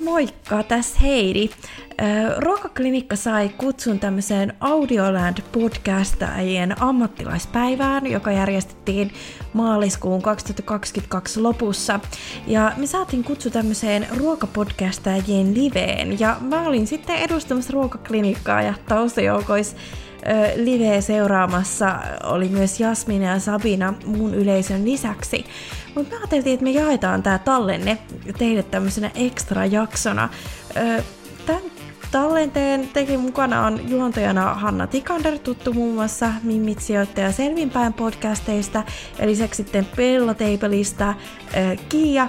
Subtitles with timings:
[0.00, 1.48] Moikka, tässä Heidi.
[2.38, 9.12] Ruokaklinikka sai kutsun tämmöiseen Audioland podcastajien ammattilaispäivään, joka järjestettiin
[9.52, 12.00] maaliskuun 2022 lopussa.
[12.46, 19.76] Ja me saatiin kutsu tämmöiseen ruokapodcastajien liveen, ja mä olin sitten edustamassa ruokaklinikkaa ja taustajoukois
[20.56, 25.44] live seuraamassa oli myös Jasmina ja Sabina muun yleisön lisäksi.
[25.94, 27.98] Mutta me ajateltiin, että me jaetaan tämä tallenne
[28.38, 30.28] teille tämmöisenä ekstra jaksona.
[31.46, 31.62] Tämän
[32.10, 38.82] tallenteen teki mukana on juontajana Hanna Tikander, tuttu muun muassa Mimmitsijoittaja Selvinpäin podcasteista,
[39.18, 41.14] ja lisäksi sitten Pelloteipelistä
[41.88, 42.28] Kiia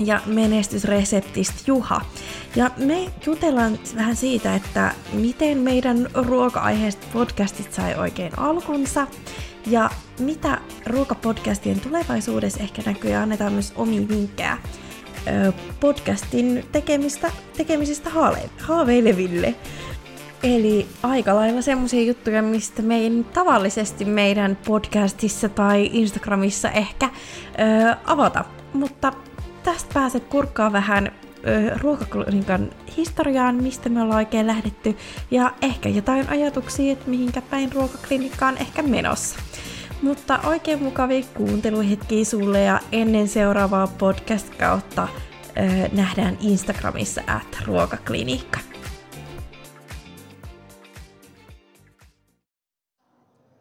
[0.00, 2.00] ja menestysreseptistä Juha.
[2.56, 9.06] Ja me jutellaan vähän siitä, että miten meidän ruoka-aiheista podcastit sai oikein alkunsa
[9.66, 14.58] ja mitä ruokapodcastien tulevaisuudessa ehkä näkyy ja annetaan myös omi vinkkejä
[15.80, 19.54] podcastin tekemistä, tekemisistä haale, haaveileville.
[20.42, 28.44] Eli aika lailla semmoisia juttuja, mistä meidän tavallisesti meidän podcastissa tai Instagramissa ehkä ö, avata.
[28.72, 29.12] Mutta
[29.62, 31.12] tästä pääset kurkkaa vähän
[31.80, 34.96] ruokaklinikan historiaan, mistä me ollaan oikein lähdetty,
[35.30, 39.38] ja ehkä jotain ajatuksia, että mihinkä päin ruokaklinikka on ehkä menossa.
[40.02, 48.58] Mutta oikein mukavia kuunteluhetkiä sulle ja ennen seuraavaa podcast-kautta ö, nähdään Instagramissa at ruokaklinikka.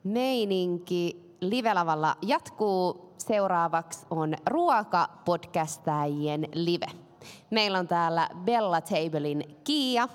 [0.03, 3.13] Meininki livelavalla jatkuu.
[3.17, 7.02] Seuraavaksi on ruokapodcastajien live.
[7.49, 10.07] Meillä on täällä Bella Tablein Kiia,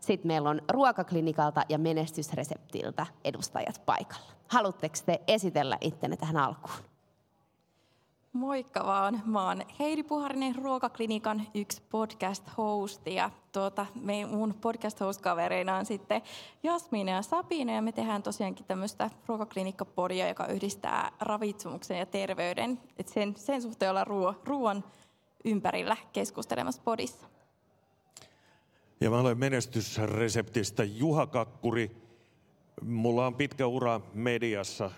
[0.00, 4.32] sitten meillä on Ruokaklinikalta ja Menestysreseptiltä edustajat paikalla.
[4.48, 6.74] Haluatteko te esitellä ittenne tähän alkuun?
[8.32, 9.22] Moikka vaan.
[9.24, 13.14] Mä oon Heidi Puharinen, Ruokaklinikan yksi podcast-hosti.
[13.14, 16.22] Ja tuota, me, mun podcast-host-kavereina on sitten
[16.62, 17.74] Jasmine ja Sabine.
[17.74, 22.80] Ja me tehdään tosiaankin tämmöistä ruokaklinikkapodia, joka yhdistää ravitsemuksen ja terveyden.
[22.98, 24.84] Et sen, sen suhteen olla ruo, ruoan
[25.44, 27.26] ympärillä keskustelemassa podissa.
[29.00, 31.90] Ja mä olen menestysreseptistä Juha Kakkuri.
[32.82, 34.90] Mulla on pitkä ura mediassa.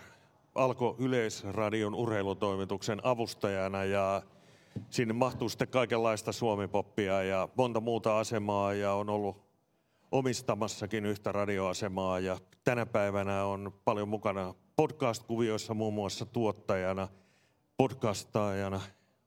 [0.55, 4.21] Alko Yleisradion urheilutoimituksen avustajana ja
[4.89, 9.37] sinne mahtuu sitten kaikenlaista suomipoppia ja monta muuta asemaa ja on ollut
[10.11, 17.07] omistamassakin yhtä radioasemaa ja tänä päivänä on paljon mukana podcast-kuvioissa muun muassa tuottajana,
[17.77, 18.81] podcastajana,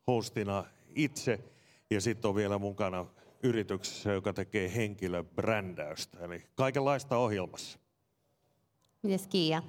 [0.07, 1.41] hostina itse
[1.91, 3.07] ja sitten on vielä mukana
[3.43, 6.19] yrityksessä, joka tekee henkilöbrändäystä.
[6.25, 7.79] Eli kaikenlaista ohjelmassa.
[9.03, 9.63] Mites Kiia?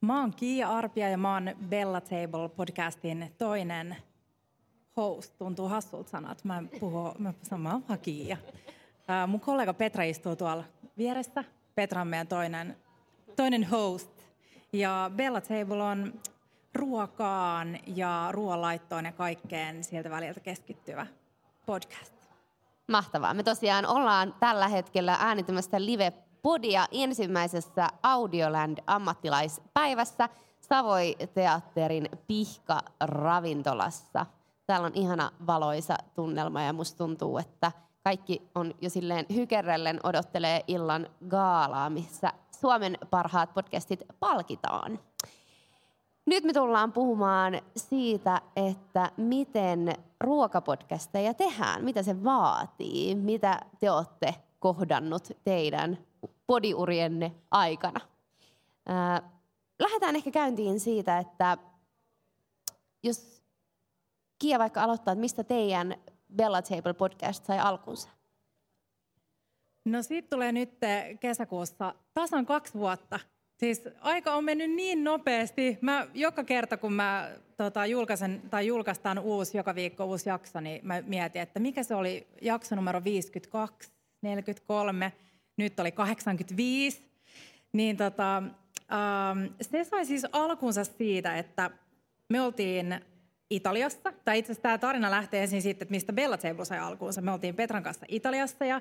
[0.00, 3.96] Mä oon Kiia Arpia ja mä oon Bella Table podcastin toinen
[4.96, 5.38] host.
[5.38, 6.44] Tuntuu hassulta sanat.
[6.44, 8.36] Mä puhun, mä sanon, mä Kiia.
[9.26, 10.64] Mun kollega Petra istuu tuolla
[10.98, 11.44] vieressä.
[11.74, 12.76] Petra on meidän toinen,
[13.36, 14.10] toinen host.
[14.72, 16.20] Ja Bella Table on
[16.74, 21.06] ruokaan ja ruoanlaittoon ja kaikkeen sieltä väliltä keskittyvä
[21.66, 22.14] podcast.
[22.88, 23.34] Mahtavaa.
[23.34, 30.28] Me tosiaan ollaan tällä hetkellä äänitymässä live-podia ensimmäisessä Audioland ammattilaispäivässä
[30.60, 34.26] Savoi-teatterin Pihka-ravintolassa.
[34.66, 37.72] Täällä on ihana valoisa tunnelma ja musta tuntuu, että
[38.04, 44.98] kaikki on jo silleen hykerrellen odottelee illan gaalaa, missä Suomen parhaat podcastit palkitaan.
[46.26, 54.34] Nyt me tullaan puhumaan siitä, että miten ruokapodcasteja tehdään, mitä se vaatii, mitä te olette
[54.58, 55.98] kohdannut teidän
[56.46, 58.00] podiurienne aikana.
[59.78, 61.58] lähdetään ehkä käyntiin siitä, että
[63.02, 63.34] jos
[64.38, 65.94] Kia vaikka aloittaa, että mistä teidän
[66.36, 68.08] Bella Table podcast sai alkunsa?
[69.84, 70.78] No siitä tulee nyt
[71.20, 73.20] kesäkuussa tasan kaksi vuotta
[73.56, 75.78] Siis aika on mennyt niin nopeasti.
[75.80, 80.80] Mä, joka kerta, kun mä tota, julkaisen, tai julkaistaan uusi, joka viikko uusi jakso, niin
[80.86, 83.90] mä mietin, että mikä se oli jakso numero 52,
[84.22, 85.12] 43,
[85.56, 87.02] nyt oli 85.
[87.72, 91.70] Niin tota, ähm, se sai siis alkunsa siitä, että
[92.28, 93.00] me oltiin
[93.50, 97.20] Italiassa, tai itse asiassa tämä tarina lähtee ensin siitä, että mistä Bella Table sai alkuunsa.
[97.20, 98.80] Me oltiin Petran kanssa Italiassa ja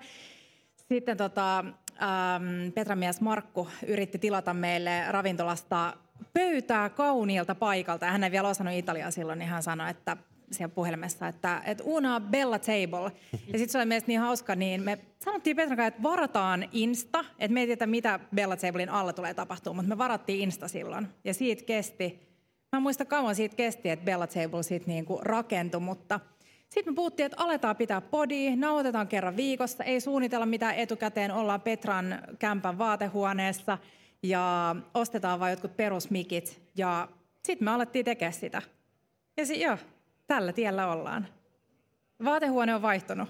[0.93, 5.93] sitten tota, ähm, Petran mies Markku yritti tilata meille ravintolasta
[6.33, 8.05] pöytää kauniilta paikalta.
[8.05, 10.17] Hän ei vielä osannut Italiaa silloin, niin hän sanoi, että
[10.51, 13.11] siellä puhelimessa, että, että una bella table.
[13.31, 17.25] Ja sitten se oli meistä niin hauska, niin me sanottiin Petran kanssa, että varataan Insta,
[17.39, 21.07] että me ei tiedä, mitä Bella Tablein alla tulee tapahtumaan, mutta me varattiin Insta silloin.
[21.23, 22.19] Ja siitä kesti,
[22.71, 26.19] mä muistan kauan siitä kesti, että Bella Table siitä niin kuin rakentui, mutta
[26.73, 31.61] Sitten me puhuttiin, että aletaan pitää podia, nauhoitetaan kerran viikossa, ei suunnitella mitään etukäteen, ollaan
[31.61, 33.77] Petran kämpän vaatehuoneessa
[34.23, 36.61] ja ostetaan vain jotkut perusmikit.
[36.77, 37.07] Ja
[37.43, 38.61] sitten me alettiin tekemään sitä.
[39.37, 39.77] Ja si- joo,
[40.27, 41.27] tällä tiellä ollaan.
[42.25, 43.29] Vaatehuone on vaihtunut.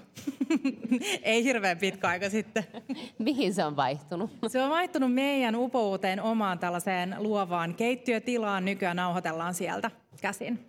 [1.22, 2.64] ei hirveän pitkä aika sitten.
[3.18, 4.30] Mihin se on vaihtunut?
[4.46, 8.64] Se on vaihtunut meidän upouuteen omaan tällaiseen luovaan keittiötilaan.
[8.64, 10.68] Nykyään nauhoitellaan sieltä käsin.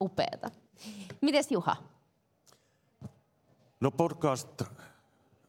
[0.00, 0.50] Upeeta.
[1.20, 1.76] Mites Juha?
[3.80, 4.62] No podcast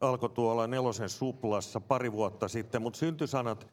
[0.02, 3.68] alkoi tuolla Nelosen suplassa pari vuotta sitten, mutta syntysanat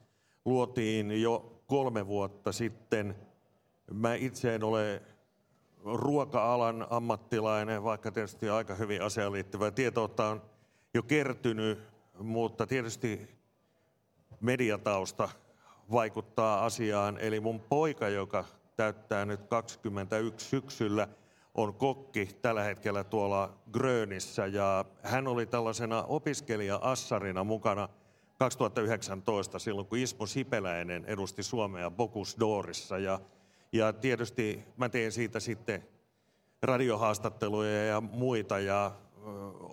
[0.45, 3.17] luotiin jo kolme vuotta sitten.
[3.93, 5.03] Mä itse en ole
[5.85, 10.43] ruoka-alan ammattilainen, vaikka tietysti aika hyvin asiaan liittyvää tietoutta on
[10.95, 11.79] jo kertynyt,
[12.19, 13.29] mutta tietysti
[14.41, 15.29] mediatausta
[15.93, 17.19] vaikuttaa asiaan.
[17.19, 18.45] Eli mun poika, joka
[18.77, 21.09] täyttää nyt 21 syksyllä,
[21.57, 24.47] on kokki tällä hetkellä tuolla Grönissä.
[24.47, 27.89] Ja hän oli tällaisena opiskelija-assarina mukana
[28.39, 33.21] 2019 silloin, kun Ismo Sipeläinen edusti Suomea Bokus Doorissa ja,
[33.73, 35.89] ja tietysti mä tein siitä sitten
[36.63, 39.21] radiohaastatteluja ja muita ja ö,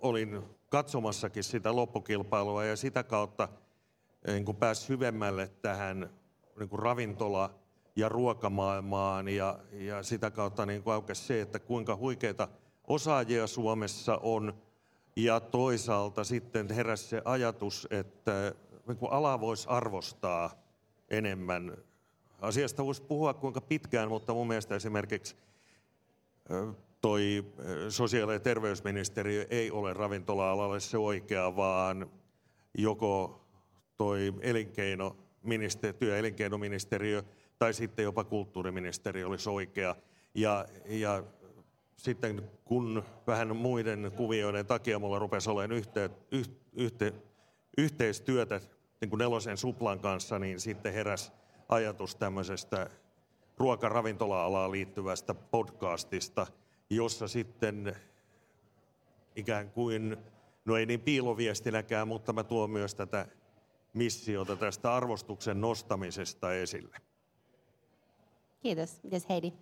[0.02, 3.50] olin katsomassakin sitä loppukilpailua ja sitä kautta
[4.28, 6.10] niin pääsi syvemmälle tähän
[6.60, 7.63] niin ravintola-
[7.96, 12.48] ja ruokamaailmaan ja, ja sitä kautta niin aukesi se, että kuinka huikeita
[12.88, 14.54] osaajia Suomessa on
[15.16, 18.54] ja toisaalta sitten heräsi se ajatus, että
[18.88, 20.52] niin ala voisi arvostaa
[21.10, 21.78] enemmän.
[22.42, 25.36] Asiasta voisi puhua kuinka pitkään, mutta mun mielestä esimerkiksi
[27.02, 27.46] toi
[27.90, 32.12] sosiaali- ja terveysministeriö ei ole ravintola-alalle se oikea, vaan
[32.78, 33.42] joko
[33.98, 35.16] toi elinkeino,
[36.00, 37.24] työ- ja elinkeinoministeriö
[37.60, 39.96] tai sitten jopa kulttuuriministeriö olisi oikea.
[40.36, 41.24] Ja, ja
[41.98, 47.14] sitten kun vähän muiden kuvioiden takia mulla rupesi olemaan yhte, yh, yhte,
[47.78, 48.62] yhteistyötä
[49.02, 51.32] niin kuin nelosen suplan kanssa, niin sitten heräs
[51.70, 52.90] ajatus tämmöisestä
[53.58, 56.48] ruokaravintola-alaan liittyvästä podcastista,
[56.90, 57.96] jossa sitten
[59.36, 60.18] ikään kuin,
[60.66, 63.28] no ei niin piiloviestinäkään, mutta mä tuon myös tätä
[63.94, 66.98] missiota tästä arvostuksen nostamisesta esille.
[68.64, 69.04] Kiitos.
[69.04, 69.54] Mites Heidi?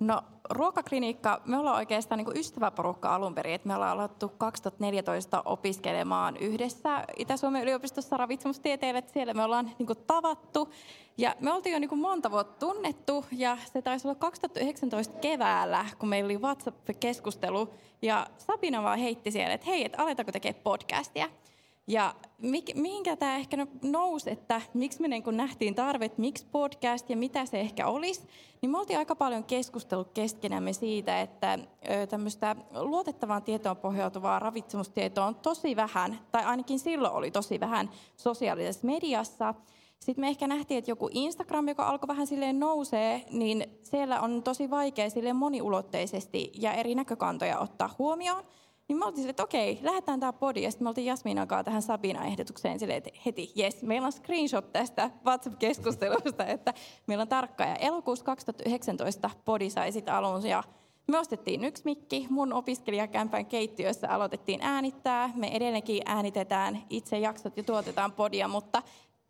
[0.00, 6.36] No ruokaklinikka, me ollaan oikeastaan niin ystäväporukka alun perin, että me ollaan aloittu 2014 opiskelemaan
[6.36, 10.72] yhdessä Itä-Suomen yliopistossa ravitsemustieteelle, että siellä me ollaan niin tavattu
[11.18, 16.08] ja me oltiin jo niin monta vuotta tunnettu ja se taisi olla 2019 keväällä, kun
[16.08, 21.28] meillä oli WhatsApp-keskustelu ja Sabina vaan heitti siellä, että hei, että aletaanko tekemään podcastia.
[21.86, 22.14] Ja
[22.74, 27.16] mihinkä tämä ehkä nousi, että miksi me niin kun nähtiin tarve, että miksi podcast ja
[27.16, 28.22] mitä se ehkä olisi,
[28.62, 31.58] niin me oltiin aika paljon keskustellut keskenämme siitä, että
[32.08, 38.86] tämmöistä luotettavaan tietoon pohjautuvaa ravitsemustietoa on tosi vähän, tai ainakin silloin oli tosi vähän sosiaalisessa
[38.86, 39.54] mediassa.
[40.00, 44.42] Sitten me ehkä nähtiin, että joku Instagram, joka alkoi vähän silleen nousee, niin siellä on
[44.42, 48.44] tosi vaikea silleen moniulotteisesti ja eri näkökantoja ottaa huomioon.
[48.90, 50.62] Niin me oltiin silleen, että okei, lähdetään tämä podi.
[50.62, 54.72] Ja sitten me oltiin Jasminan kanssa tähän Sabina-ehdotukseen silleen, että heti, yes, meillä on screenshot
[54.72, 56.74] tästä WhatsApp-keskustelusta, että
[57.06, 57.64] meillä on tarkka.
[57.64, 60.62] Ja elokuussa 2019 podi sai sitten alun ja
[61.10, 65.30] me ostettiin yksi mikki, mun opiskelijakämpän keittiössä aloitettiin äänittää.
[65.34, 68.82] Me edelleenkin äänitetään itse jaksot ja tuotetaan podia, mutta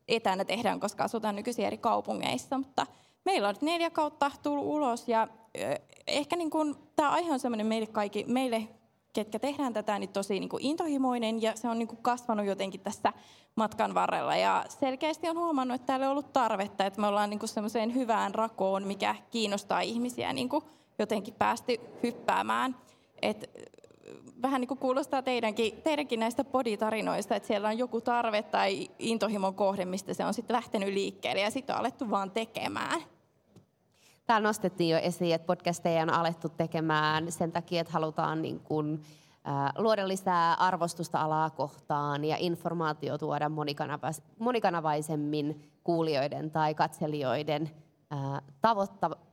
[0.09, 2.59] etänä tehdään, koska asutaan nykyisin eri kaupungeissa.
[2.59, 2.87] Mutta
[3.25, 5.29] meillä on neljä kautta tullut ulos ja
[6.07, 8.69] ehkä niin kun, tämä aihe on sellainen meille, kaikki, meille
[9.13, 12.81] ketkä tehdään tätä, niin tosi niin kuin intohimoinen ja se on niin kuin kasvanut jotenkin
[12.81, 13.13] tässä
[13.57, 14.37] matkan varrella.
[14.37, 17.95] Ja selkeästi on huomannut, että täällä on ollut tarvetta, että me ollaan niin kuin semmoiseen
[17.95, 20.65] hyvään rakoon, mikä kiinnostaa ihmisiä niin kuin
[20.99, 22.77] jotenkin päästy hyppäämään.
[23.23, 23.51] Et
[24.43, 29.55] vähän niin kuin kuulostaa teidänkin, teidänkin näistä poditarinoista, että siellä on joku tarve tai intohimon
[29.55, 33.01] kohde, mistä se on sitten lähtenyt liikkeelle ja sitten on alettu vaan tekemään.
[34.31, 39.03] Täällä nostettiin jo esiin, että podcasteja on alettu tekemään sen takia, että halutaan niin kuin,
[39.49, 47.71] äh, luoda lisää arvostusta alaa kohtaan ja informaatio tuoda monikanavais- monikanavaisemmin kuulijoiden tai katselijoiden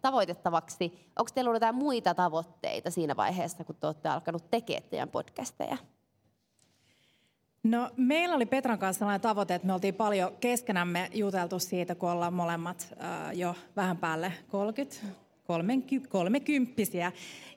[0.02, 1.12] tavoitettavaksi.
[1.20, 5.78] Onko teillä ollut jotain muita tavoitteita siinä vaiheessa, kun te olette alkanut tekemään teidän podcasteja?
[7.70, 12.10] No, meillä oli Petran kanssa sellainen tavoite, että me oltiin paljon keskenämme juteltu siitä, kun
[12.10, 14.96] ollaan molemmat äh, jo vähän päälle 30,
[15.48, 16.82] 30, 30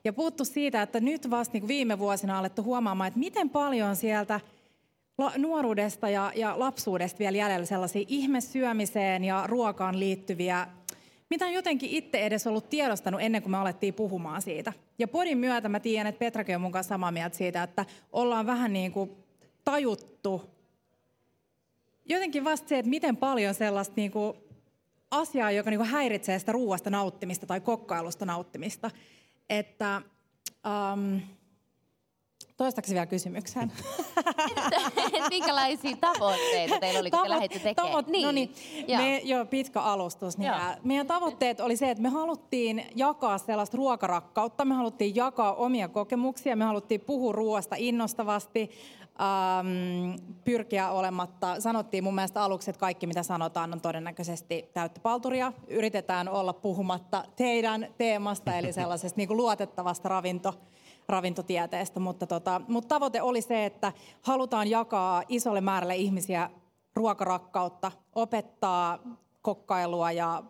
[0.05, 3.97] Ja puhuttu siitä, että nyt vasta niin viime vuosina on alettu huomaamaan, että miten paljon
[3.97, 4.41] sieltä
[5.39, 10.67] nuoruudesta ja, ja lapsuudesta vielä jäljellä sellaisia ihmesyömiseen ja ruokaan liittyviä
[11.31, 14.73] mitä en jotenkin itse edes ollut tiedostanut ennen kuin me alettiin puhumaan siitä.
[14.99, 18.73] Ja podin myötä mä tiedän, että Petrakin on mukaan samaa mieltä siitä, että ollaan vähän
[18.73, 19.11] niin kuin
[19.71, 20.51] tajuttu
[22.05, 24.37] jotenkin vasta se, että miten paljon sellaista niin kuin
[25.11, 28.91] asiaa, joka niin kuin häiritsee sitä ruuasta nauttimista tai kokkailusta nauttimista.
[29.51, 30.03] Että,
[30.95, 31.21] um,
[32.57, 33.73] toistaakseni vielä kysymyksen.
[35.29, 38.05] Minkälaisia tavoitteita teillä oli, kun te lähditte tekemään?
[38.05, 38.27] Tavo- niin.
[38.27, 38.55] No niin,
[38.97, 40.39] me, joo, pitkä alustus.
[40.39, 40.59] Niin joo.
[40.85, 46.57] Meidän tavoitteet oli se, että me haluttiin jakaa sellaista ruokarakkautta, me haluttiin jakaa omia kokemuksia,
[46.57, 48.71] me haluttiin puhua ruoasta innostavasti,
[49.21, 51.61] ähm, pyrkiä olematta.
[51.61, 55.53] Sanottiin mun mielestä aluksi, että kaikki mitä sanotaan on todennäköisesti täyttä palturia.
[55.69, 60.55] Yritetään olla puhumatta teidän teemasta, eli sellaisesta niin kuin luotettavasta ravinto,
[61.09, 66.51] ravintotieteestä, mutta, tota, mutta tavoite oli se, että halutaan jakaa isolle määrälle ihmisiä
[66.95, 68.99] ruokarakkautta, opettaa
[69.43, 70.43] kokkailua ja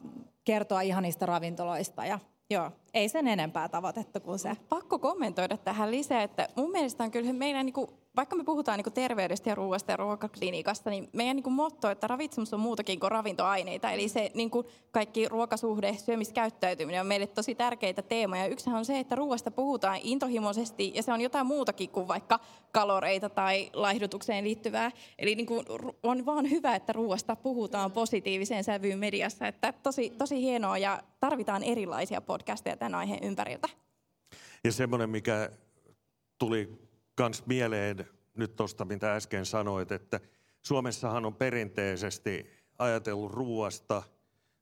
[0.45, 2.19] kertoa ihanista ravintoloista ja
[2.53, 4.57] Joo, ei sen enempää tavoitetta kuin se.
[4.69, 8.79] Pakko kommentoida tähän lisää, että mun mielestä on kyllä meidän niin kuin vaikka me puhutaan
[8.79, 13.11] niin terveydestä ja ruoasta ja ruokaklinikasta, niin meidän niin motto, että ravitsemus on muutakin kuin
[13.11, 13.91] ravintoaineita.
[13.91, 18.47] Eli se niin kuin kaikki ruokasuhde, syömiskäyttäytyminen on meille tosi tärkeitä teemoja.
[18.47, 22.41] Yksihän on se, että ruoasta puhutaan intohimoisesti ja se on jotain muutakin kuin vaikka
[22.73, 24.91] kaloreita tai laihdutukseen liittyvää.
[25.19, 25.67] Eli niin kuin
[26.03, 29.47] on vaan hyvä, että ruoasta puhutaan positiiviseen sävyyn mediassa.
[29.47, 33.69] Että tosi, tosi hienoa ja tarvitaan erilaisia podcasteja tämän aiheen ympäriltä.
[34.65, 35.51] Ja semmoinen, mikä
[36.39, 36.90] tuli
[37.21, 40.21] kans mieleen nyt tuosta, mitä äsken sanoit, että
[40.63, 42.47] Suomessahan on perinteisesti
[42.79, 44.03] ajatellut ruuasta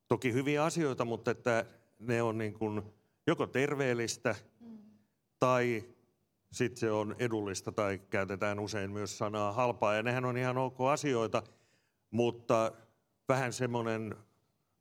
[0.09, 1.65] toki hyviä asioita, mutta että
[1.99, 2.83] ne on niin kuin
[3.27, 4.35] joko terveellistä
[5.39, 5.85] tai
[6.53, 9.95] sitten se on edullista tai käytetään usein myös sanaa halpaa.
[9.95, 11.43] Ja nehän on ihan ok asioita,
[12.11, 12.73] mutta
[13.29, 14.15] vähän semmoinen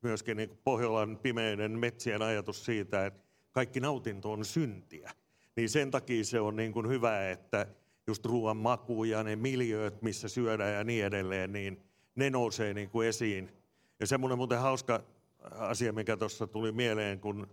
[0.02, 5.12] myöskin niin Pohjolan pimeiden metsien ajatus siitä, että kaikki nautinto on syntiä–
[5.58, 7.68] niin sen takia se on niin kuin hyvä, että
[8.08, 11.84] just ruoan maku ja ne miljööt, missä syödään ja niin edelleen, niin
[12.16, 13.52] ne nousee niin kuin esiin.
[14.00, 15.04] Ja semmoinen muuten hauska
[15.52, 17.48] asia, mikä tuossa tuli mieleen, kun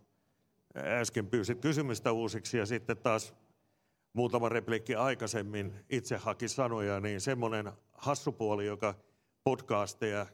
[0.76, 3.34] äsken pyysit kysymystä uusiksi ja sitten taas
[4.12, 8.94] muutama replikki aikaisemmin itse haki sanoja, niin semmoinen hassupuoli, joka
[9.44, 10.26] podcasteja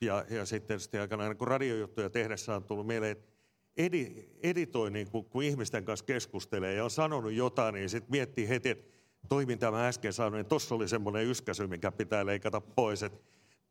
[0.00, 3.31] ja, ja sitten tietysti aikanaan kun radiojuttuja tehdessä on tullut mieleen, että
[3.76, 8.48] edi, editoi, niin kun, kun ihmisten kanssa keskustelee ja on sanonut jotain, niin sitten miettii
[8.48, 8.92] heti, että
[9.28, 13.02] toimin tämä äsken sanoin, niin tuossa oli semmoinen yskäsy, mikä pitää leikata pois.
[13.02, 13.18] Että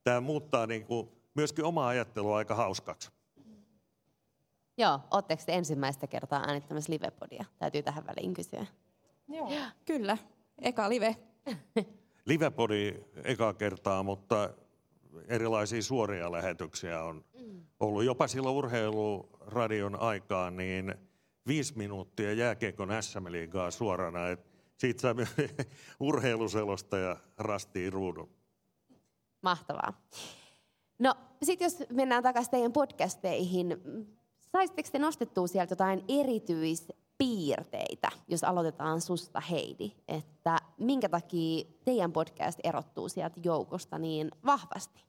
[0.04, 3.12] tämä muuttaa niin kuin myöskin omaa ajattelua aika hauskaksi.
[4.78, 7.46] Joo, ootteko te ensimmäistä kertaa äänittämässä livepodia?
[7.58, 8.66] Täytyy tähän väliin kysyä.
[9.28, 9.52] Joo,
[9.86, 10.18] kyllä.
[10.62, 11.16] Eka live.
[12.26, 14.50] Livepodi eka kertaa, mutta
[15.28, 17.26] erilaisia suoria lähetyksiä on
[17.80, 18.04] ollut.
[18.04, 20.96] Jopa silloin urheiluradion aikaan niin
[21.48, 24.28] viisi minuuttia jääkiekon SM-liigaa suorana.
[24.28, 25.16] Et siitä saa
[26.00, 28.30] urheiluselosta ja rastiin ruudun.
[29.42, 30.02] Mahtavaa.
[31.00, 33.78] No sitten jos mennään takaisin teidän podcasteihin,
[34.52, 36.04] saisitteko te nostettua sieltä jotain
[37.22, 45.04] erityispiirteitä, jos aloitetaan susta Heidi, että minkä takia teidän podcast erottuu sieltä joukosta niin vahvasti?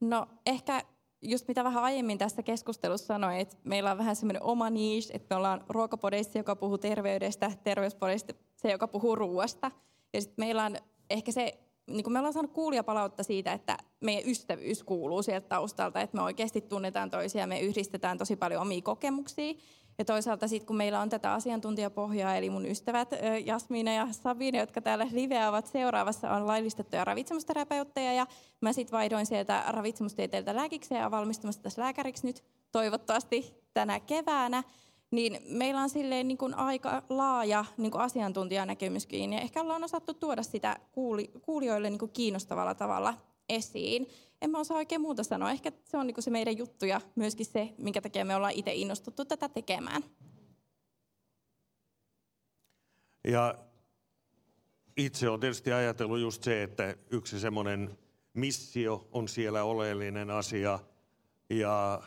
[0.00, 0.82] No ehkä
[1.22, 5.34] just mitä vähän aiemmin tässä keskustelussa sanoin, että meillä on vähän semmoinen oma niche, että
[5.34, 9.70] me ollaan ruokapodeissa, joka puhuu terveydestä, terveyspodeista se, joka puhuu ruoasta.
[10.12, 10.76] Ja sitten meillä on
[11.10, 16.00] ehkä se, niin kuin me ollaan saanut kuulijapalautta siitä, että meidän ystävyys kuuluu sieltä taustalta,
[16.00, 19.54] että me oikeasti tunnetaan toisia, me yhdistetään tosi paljon omia kokemuksia.
[19.98, 23.08] Ja toisaalta sitten kun meillä on tätä asiantuntijapohjaa, eli mun ystävät
[23.44, 28.12] Jasmiina ja Sabine, jotka täällä liveä ovat seuraavassa, on laillistettuja ravitsemusterapeutteja.
[28.12, 28.26] Ja
[28.60, 34.62] mä sitten vaihdoin sieltä ravitsemustieteeltä lääkikseen ja valmistumassa tässä lääkäriksi nyt toivottavasti tänä keväänä.
[35.10, 40.14] Niin meillä on silleen niin kuin aika laaja niin kuin asiantuntijanäkemyskin ja ehkä ollaan osattu
[40.14, 43.14] tuoda sitä kuuli, kuulijoille niin kuin kiinnostavalla tavalla
[43.48, 44.06] esiin
[44.42, 45.50] en mä osaa oikein muuta sanoa.
[45.50, 48.74] Ehkä se on niinku se meidän juttu ja myöskin se, minkä takia me ollaan itse
[48.74, 50.02] innostuttu tätä tekemään.
[53.28, 53.54] Ja
[54.96, 57.98] itse on tietysti ajatellut just se, että yksi semmoinen
[58.34, 60.78] missio on siellä oleellinen asia.
[61.50, 62.02] Ja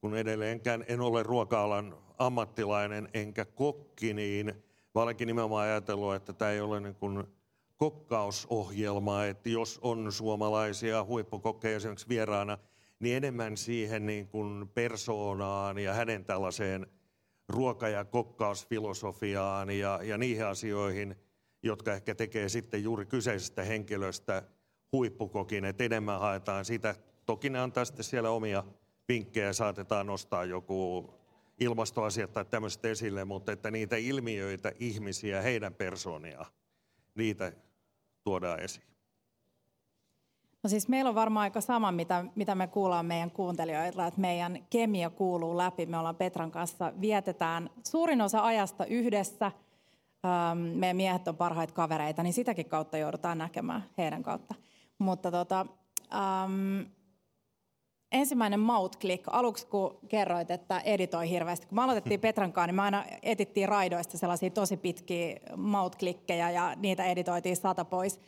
[0.00, 4.46] kun edelleenkään en ole ruoka-alan ammattilainen enkä kokki, niin
[4.94, 7.24] mä olenkin nimenomaan ajatellut, että tämä ei ole niin kuin
[7.82, 12.58] kokkausohjelma, että jos on suomalaisia huippukokkeja esimerkiksi vieraana,
[13.00, 16.86] niin enemmän siihen niin kuin persoonaan ja hänen tällaiseen
[17.48, 21.16] ruoka- ja kokkausfilosofiaan ja, ja niihin asioihin,
[21.62, 24.42] jotka ehkä tekee sitten juuri kyseisestä henkilöstä
[24.92, 26.94] huippukokin, että enemmän haetaan sitä.
[27.26, 28.64] Toki ne antaa sitten siellä omia
[29.08, 31.10] vinkkejä, saatetaan nostaa joku
[31.60, 36.44] ilmastoasiat tai tämmöiset esille, mutta että niitä ilmiöitä, ihmisiä, heidän persoonia,
[37.14, 37.52] niitä
[38.24, 38.92] tuodaan esiin.
[40.62, 44.66] No siis meillä on varmaan aika sama, mitä, mitä me kuullaan meidän kuuntelijoilla, että meidän
[44.70, 45.86] kemia kuuluu läpi.
[45.86, 49.52] Me ollaan Petran kanssa, vietetään suurin osa ajasta yhdessä.
[50.74, 54.54] Meidän miehet on parhaita kavereita, niin sitäkin kautta joudutaan näkemään heidän kautta.
[54.98, 55.66] Mutta tota,
[56.14, 56.80] ähm,
[58.12, 61.66] ensimmäinen mouth click, aluksi kun kerroit, että editoi hirveästi.
[61.66, 62.22] Kun me aloitettiin mm.
[62.22, 67.56] Petran kanssa, niin me aina etittiin raidoista sellaisia tosi pitkiä mouth klikkejä ja niitä editoitiin
[67.56, 68.20] sata pois.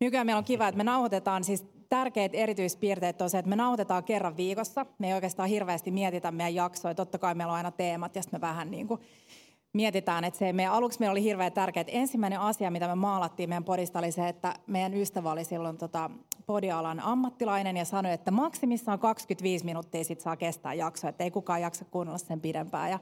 [0.00, 4.04] Nykyään meillä on kiva, että me nauhoitetaan, siis tärkeät erityispiirteet on se, että me nauhoitetaan
[4.04, 4.86] kerran viikossa.
[4.98, 6.94] Me ei oikeastaan hirveästi mietitä meidän jaksoja.
[6.94, 9.00] Totta kai meillä on aina teemat ja sitten me vähän niin kuin
[9.76, 13.48] mietitään, että se meidän, aluksi meillä oli hirveän tärkeää, että ensimmäinen asia, mitä me maalattiin
[13.48, 16.10] meidän podista, oli se, että meidän ystävä oli silloin tota,
[16.46, 21.62] podialan ammattilainen ja sanoi, että maksimissaan 25 minuuttia sit saa kestää jakso, että ei kukaan
[21.62, 22.90] jaksa kuunnella sen pidempään.
[22.90, 22.98] Ja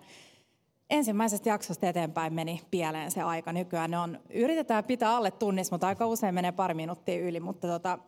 [0.91, 3.53] ensimmäisestä jaksosta eteenpäin meni pieleen se aika.
[3.53, 7.41] Nykyään ne on, yritetään pitää alle tunnissa, mutta aika usein menee pari minuuttia yli.
[7.41, 7.99] Mutta tota,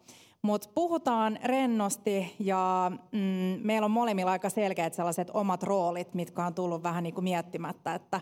[0.42, 3.18] mut puhutaan rennosti ja mm,
[3.62, 7.94] meillä on molemmilla aika selkeät sellaiset omat roolit, mitkä on tullut vähän niin kuin miettimättä,
[7.94, 8.20] että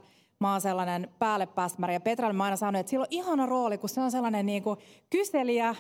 [0.49, 1.49] mä oon sellainen päälle
[1.93, 4.63] Ja Petralle mä aina sanoin, että sillä on ihana rooli, kun se on sellainen niin
[4.63, 4.79] kuin
[5.11, 5.75] kyselijä,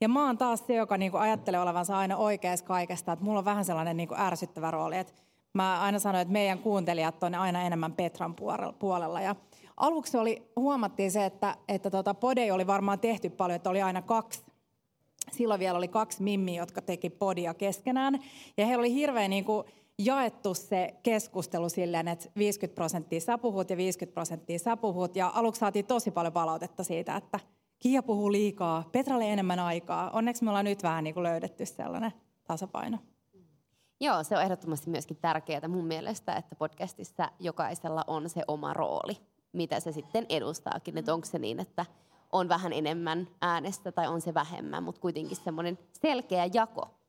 [0.00, 3.12] ja mä oon taas se, joka niin kuin ajattelee olevansa aina oikeassa kaikesta.
[3.12, 5.12] Että mulla on vähän sellainen niin kuin ärsyttävä rooli, että
[5.54, 8.34] Mä aina sanoin, että meidän kuuntelijat on aina enemmän Petran
[8.78, 9.20] puolella.
[9.20, 9.36] Ja
[9.76, 14.02] aluksi oli, huomattiin se, että, että tota, podeja oli varmaan tehty paljon, että oli aina
[14.02, 14.42] kaksi.
[15.32, 18.18] Silloin vielä oli kaksi mimmiä, jotka teki podia keskenään.
[18.56, 19.66] Ja heillä oli hirveän niin kuin,
[19.98, 25.16] jaettu se keskustelu silleen, että 50 prosenttia sä puhut ja 50 prosenttia sä puhut.
[25.16, 27.40] Ja aluksi saatiin tosi paljon palautetta siitä, että
[27.78, 30.10] Kiia puhuu liikaa, Petralle enemmän aikaa.
[30.10, 32.12] Onneksi me ollaan nyt vähän niin kuin löydetty sellainen
[32.46, 32.98] tasapaino.
[34.00, 39.16] Joo, se on ehdottomasti myöskin tärkeää mun mielestä, että podcastissa jokaisella on se oma rooli,
[39.52, 40.98] mitä se sitten edustaakin.
[40.98, 41.86] Että onko se niin, että
[42.32, 47.01] on vähän enemmän äänestä tai on se vähemmän, mutta kuitenkin semmoinen selkeä jako.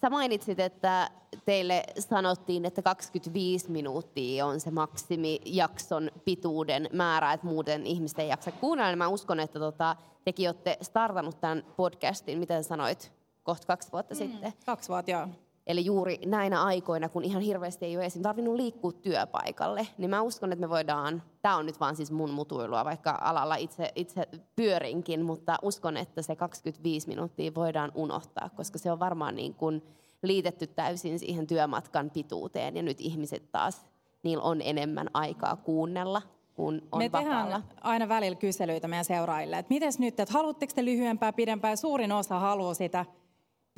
[0.00, 1.10] Sä mainitsit, että
[1.44, 8.52] teille sanottiin, että 25 minuuttia on se maksimijakson pituuden määrä, että muuten ihmisten ei jaksa
[8.52, 8.96] kuunnella.
[8.96, 14.18] Mä uskon, että tota, tekin olette startannut tämän podcastin, miten sanoit, kohta kaksi vuotta mm,
[14.18, 14.52] sitten.
[14.66, 15.28] Kaksi vuotta, joo.
[15.68, 18.22] Eli juuri näinä aikoina, kun ihan hirveästi ei ole esim.
[18.22, 22.30] tarvinnut liikkua työpaikalle, niin mä uskon, että me voidaan, tämä on nyt vaan siis mun
[22.30, 28.78] mutuilua, vaikka alalla itse, itse pyörinkin, mutta uskon, että se 25 minuuttia voidaan unohtaa, koska
[28.78, 29.82] se on varmaan niin kuin
[30.22, 33.86] liitetty täysin siihen työmatkan pituuteen ja nyt ihmiset taas,
[34.22, 36.22] niillä on enemmän aikaa kuunnella
[36.54, 37.44] kun on Me vapaalla.
[37.44, 42.12] tehdään aina välillä kyselyitä meidän seuraajille, että miten nyt, että haluatteko te lyhyempää, pidempää, suurin
[42.12, 43.04] osa haluaa sitä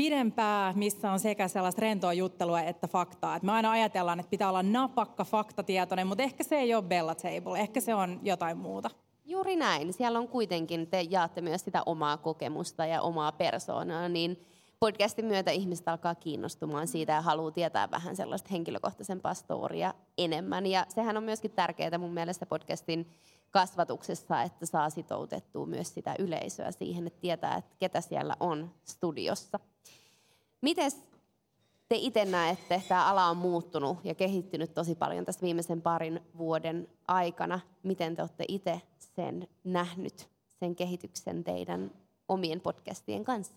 [0.01, 3.37] pidempää, missä on sekä sellaista rentoa juttelua että faktaa.
[3.37, 7.15] Et me aina ajatellaan, että pitää olla napakka, faktatietoinen, mutta ehkä se ei ole Bella
[7.15, 8.91] Table, ehkä se on jotain muuta.
[9.25, 9.93] Juuri näin.
[9.93, 14.47] Siellä on kuitenkin, te jaatte myös sitä omaa kokemusta ja omaa persoonaa, niin
[14.81, 20.67] podcastin myötä ihmiset alkaa kiinnostumaan siitä ja haluaa tietää vähän sellaista henkilökohtaisempaa storia enemmän.
[20.67, 23.07] Ja sehän on myöskin tärkeää mun mielestä podcastin
[23.51, 29.61] kasvatuksessa, että saa sitoutettua myös sitä yleisöä siihen, että tietää, että ketä siellä on studiossa.
[30.61, 30.93] Miten
[31.89, 36.21] te itse näette, että tämä ala on muuttunut ja kehittynyt tosi paljon tässä viimeisen parin
[36.39, 37.61] vuoden aikana?
[37.83, 40.29] Miten te olette itse sen nähnyt,
[40.61, 41.91] sen kehityksen teidän
[42.29, 43.55] omien podcastien kanssa?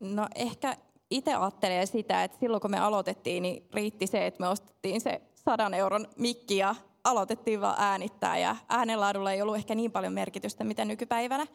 [0.00, 0.76] No ehkä
[1.10, 5.22] itse ajattelee sitä, että silloin kun me aloitettiin, niin riitti se, että me ostettiin se
[5.34, 8.38] sadan euron mikki ja aloitettiin vaan äänittää.
[8.38, 11.46] Ja äänenlaadulla ei ollut ehkä niin paljon merkitystä, mitä nykypäivänä.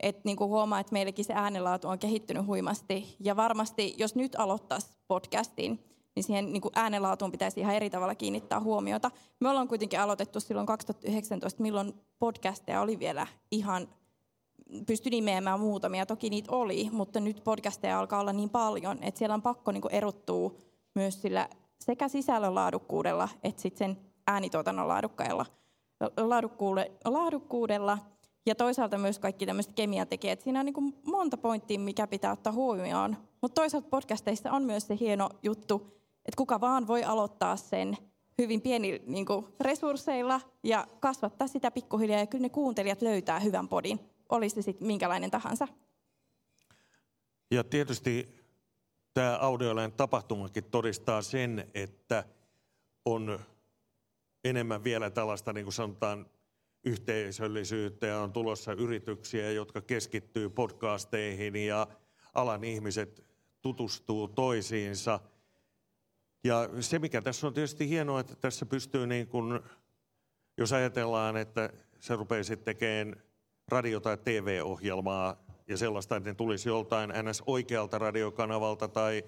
[0.00, 3.16] Että niin kuin huomaa, että meillekin se äänenlaatu on kehittynyt huimasti.
[3.20, 5.84] Ja varmasti, jos nyt aloittaisi podcastin,
[6.16, 9.10] niin siihen niin kuin äänenlaatuun pitäisi ihan eri tavalla kiinnittää huomiota.
[9.40, 13.88] Me ollaan kuitenkin aloitettu silloin 2019, milloin podcasteja oli vielä ihan,
[14.86, 19.34] pysty nimeämään muutamia, toki niitä oli, mutta nyt podcasteja alkaa olla niin paljon, että siellä
[19.34, 20.54] on pakko niin kuin erottua
[20.94, 21.48] myös sillä
[21.80, 25.46] sekä sisällön laadukkuudella että sitten sen äänituotannon laadukkailla,
[27.04, 27.98] laadukkuudella
[28.46, 30.40] ja toisaalta myös kaikki tämmöiset kemiatekijät.
[30.40, 33.16] Siinä on niin kuin monta pointtia, mikä pitää ottaa huomioon.
[33.42, 37.96] Mutta toisaalta podcasteissa on myös se hieno juttu, että kuka vaan voi aloittaa sen
[38.38, 42.20] hyvin pieni niin kuin resursseilla ja kasvattaa sitä pikkuhiljaa.
[42.20, 45.68] Ja kyllä ne kuuntelijat löytää hyvän podin, olisi se sitten minkälainen tahansa.
[47.50, 48.38] Ja tietysti
[49.14, 52.24] tämä audioläin tapahtumakin todistaa sen, että
[53.04, 53.38] on
[54.44, 56.26] enemmän vielä tällaista, niin kuin sanotaan,
[56.84, 61.86] yhteisöllisyyttä ja on tulossa yrityksiä, jotka keskittyy podcasteihin ja
[62.34, 63.24] alan ihmiset
[63.62, 65.20] tutustuu toisiinsa.
[66.44, 69.60] Ja se, mikä tässä on tietysti hienoa, että tässä pystyy niin kuin,
[70.56, 73.22] jos ajatellaan, että se rupeaa tekemään
[73.68, 77.42] radio- tai TV-ohjelmaa ja sellaista, että ne tulisi joltain ns.
[77.46, 79.24] oikealta radiokanavalta tai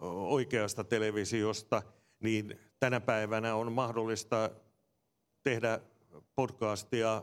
[0.00, 1.82] oikeasta televisiosta,
[2.20, 4.50] niin tänä päivänä on mahdollista
[5.42, 5.80] tehdä
[6.34, 7.22] podcastia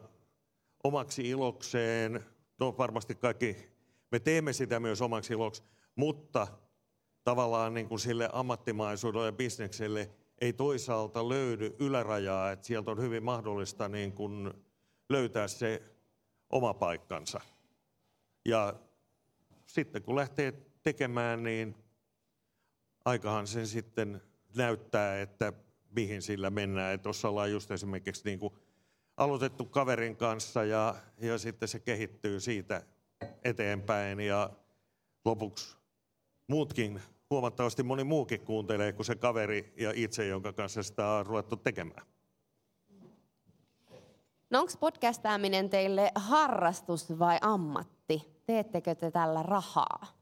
[0.84, 2.26] omaksi ilokseen.
[2.60, 3.58] No varmasti kaikki,
[4.12, 5.64] me teemme sitä myös omaksi iloksi,
[5.96, 6.48] mutta
[7.24, 10.10] tavallaan niin kuin sille ammattimaisuudelle ja bisnekselle
[10.42, 14.54] ei toisaalta löydy ylärajaa, että sieltä on hyvin mahdollista niin kuin
[15.10, 15.82] löytää se
[16.50, 17.42] oma paikkansa.
[18.46, 18.74] Ja
[19.66, 21.76] sitten kun lähtee tekemään, niin
[23.06, 24.22] aikahan sen sitten
[24.56, 25.54] näyttää, että
[25.90, 27.00] mihin sillä mennään.
[27.00, 28.54] Tuossa ollaan just esimerkiksi niin kuin
[29.18, 32.84] aloitettu kaverin kanssa ja, ja sitten se kehittyy siitä
[33.44, 34.50] eteenpäin ja
[35.26, 35.78] lopuksi
[36.48, 41.56] muutkin, huomattavasti moni muukin kuuntelee kuin se kaveri ja itse, jonka kanssa sitä on ruvettu
[41.56, 42.08] tekemään.
[44.50, 48.42] No onko podcastaaminen teille harrastus vai ammatti?
[48.46, 50.15] Teettekö te tällä rahaa?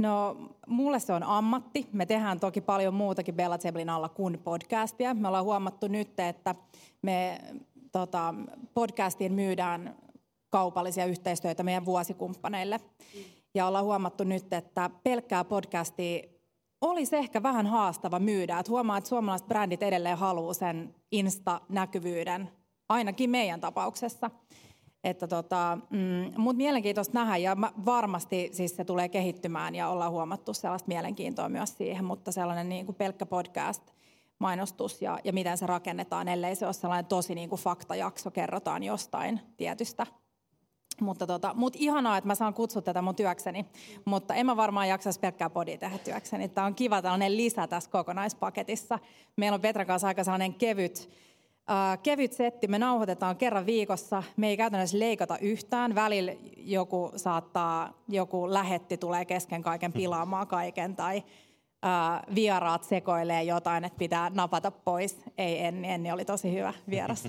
[0.00, 0.36] No,
[0.66, 1.88] mulle se on ammatti.
[1.92, 5.14] Me tehdään toki paljon muutakin Bella Zeblin alla kuin podcastia.
[5.14, 6.54] Me ollaan huomattu nyt, että
[7.02, 7.40] me
[7.92, 8.34] tota,
[8.74, 9.96] podcastiin myydään
[10.50, 12.80] kaupallisia yhteistyötä meidän vuosikumppaneille.
[13.54, 16.28] Ja ollaan huomattu nyt, että pelkkää podcastia
[16.80, 18.58] olisi ehkä vähän haastava myydä.
[18.58, 22.48] Että huomaa, että suomalaiset brändit edelleen haluaa sen Insta-näkyvyyden,
[22.88, 24.30] ainakin meidän tapauksessa.
[25.04, 30.54] Että tota, mm, mutta mielenkiintoista nähdä ja varmasti siis se tulee kehittymään ja ollaan huomattu
[30.54, 33.82] sellaista mielenkiintoa myös siihen, mutta sellainen niin kuin pelkkä podcast,
[34.38, 38.82] mainostus ja, ja miten se rakennetaan, ellei se ole sellainen tosi niin kuin faktajakso, kerrotaan
[38.82, 40.06] jostain tietystä
[41.00, 43.66] mutta tota, mut ihanaa, että mä saan kutsua tätä mun työkseni,
[44.04, 46.48] mutta en mä varmaan jaksaisi pelkkää podia tehdä työkseni.
[46.48, 48.98] Tämä on kiva tällainen lisä tässä kokonaispaketissa.
[49.36, 51.10] Meillä on Petran kanssa aika sellainen kevyt,
[52.02, 58.52] kevyt setti, me nauhoitetaan kerran viikossa, me ei käytännössä leikata yhtään, välillä joku saattaa, joku
[58.52, 65.20] lähetti tulee kesken kaiken pilaamaan kaiken, tai uh, vieraat sekoilee jotain, että pitää napata pois.
[65.38, 67.28] Ei Enni, Enni oli tosi hyvä vieras.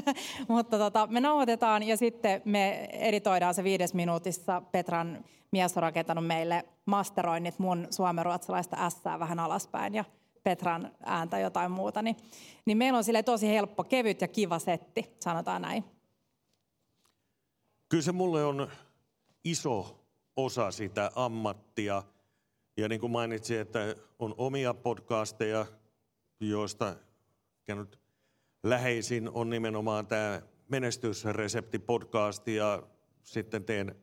[0.48, 4.62] Mutta tota, me nauhoitetaan ja sitten me editoidaan se viides minuutissa.
[4.72, 10.04] Petran mies on rakentanut meille masteroinnit mun suomenruotsalaista S vähän alaspäin ja
[10.42, 12.16] Petran ääntä jotain muuta, niin,
[12.66, 15.84] niin meillä on sille tosi helppo, kevyt ja kiva setti, sanotaan näin.
[17.88, 18.70] Kyllä se mulle on
[19.44, 20.04] iso
[20.36, 22.02] osa sitä ammattia.
[22.76, 23.78] Ja niin kuin mainitsin, että
[24.18, 25.66] on omia podcasteja,
[26.40, 26.96] joista
[27.68, 28.00] nyt
[28.62, 32.82] läheisin on nimenomaan tämä Menestysresepti-podcast ja
[33.22, 33.94] sitten teen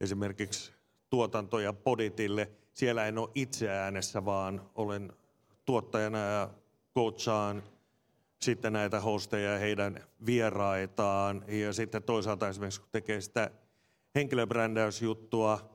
[0.00, 0.72] esimerkiksi
[1.10, 2.50] tuotantoja Poditille.
[2.72, 5.12] Siellä en ole itse äänessä, vaan olen
[5.64, 6.50] tuottajana ja
[6.94, 7.62] coachaan
[8.42, 11.44] sitten näitä hosteja ja heidän vieraitaan.
[11.48, 13.50] Ja sitten toisaalta esimerkiksi kun tekee sitä
[14.14, 15.70] henkilöbrändäysjuttua,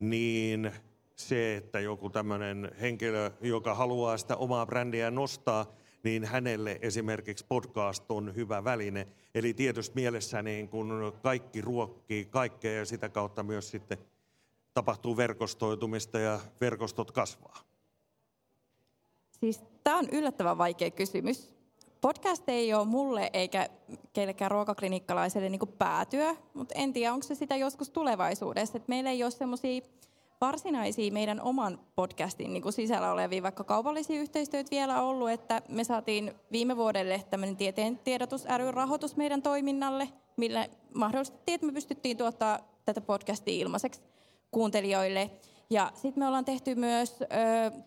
[0.00, 0.72] niin
[1.16, 5.66] se, että joku tämmöinen henkilö, joka haluaa sitä omaa brändiä nostaa,
[6.02, 9.08] niin hänelle esimerkiksi podcast on hyvä väline.
[9.34, 13.98] Eli tietysti mielessä niin kun kaikki ruokkii kaikkea ja sitä kautta myös sitten
[14.74, 17.68] tapahtuu verkostoitumista ja verkostot kasvaa.
[19.40, 21.58] Siis tämä on yllättävän vaikea kysymys.
[22.00, 23.68] Podcast ei ole mulle eikä
[24.12, 28.76] kellekään ruokaklinikkalaiselle niin päätyä, mutta en tiedä, onko se sitä joskus tulevaisuudessa.
[28.76, 29.80] Et meillä ei ole semmoisia
[30.40, 36.32] varsinaisia meidän oman podcastin niin sisällä olevia vaikka kaupallisia yhteistyötä vielä ollut, että me saatiin
[36.52, 42.58] viime vuodelle tämmöinen tieteen tiedotus ry rahoitus meidän toiminnalle, millä mahdollistettiin, että me pystyttiin tuottaa
[42.84, 44.00] tätä podcastia ilmaiseksi
[44.50, 45.30] kuuntelijoille.
[45.70, 47.18] Ja sitten me ollaan tehty myös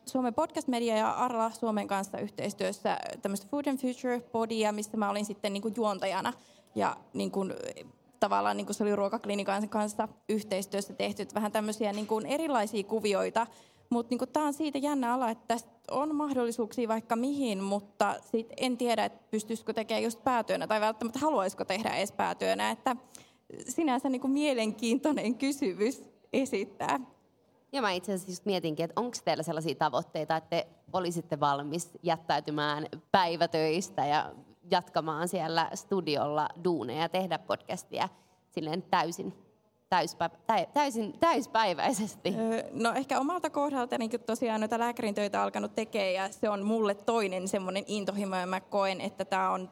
[0.06, 5.10] Suomen Podcast Media ja Arla Suomen kanssa yhteistyössä tämmöistä Food and Future Podia, missä mä
[5.10, 6.34] olin sitten niin kuin juontajana.
[6.76, 7.54] Ja niin kuin,
[8.20, 13.48] tavallaan niin kuin se oli ruokaklinikan kanssa yhteistyössä tehty, vähän tämmöisiä niin kuin erilaisia kuvioita.
[13.89, 18.54] Mutta niin tämä on siitä jännä ala, että tästä on mahdollisuuksia vaikka mihin, mutta sit
[18.58, 22.72] en tiedä, että pystyisikö tekemään just päätyönä tai välttämättä haluaisiko tehdä edes päätyönä.
[22.72, 22.96] Että
[23.67, 27.00] sinänsä niin kuin mielenkiintoinen kysymys esittää.
[27.72, 31.92] Ja mä itse asiassa just mietinkin, että onko teillä sellaisia tavoitteita, että te olisitte valmis
[32.04, 34.32] jättäytymään päivätöistä ja
[34.72, 38.10] jatkamaan siellä studiolla duuneja ja tehdä podcastia
[38.50, 39.34] silleen täysin
[39.90, 40.30] täyspä,
[40.74, 42.36] täysin, täyspäiväisesti?
[42.72, 46.96] No ehkä omalta kohdalta niin tosiaan noita lääkärin töitä alkanut tekemään ja se on mulle
[46.96, 49.70] toinen semmoinen intohimo ja mä koen, että tämä on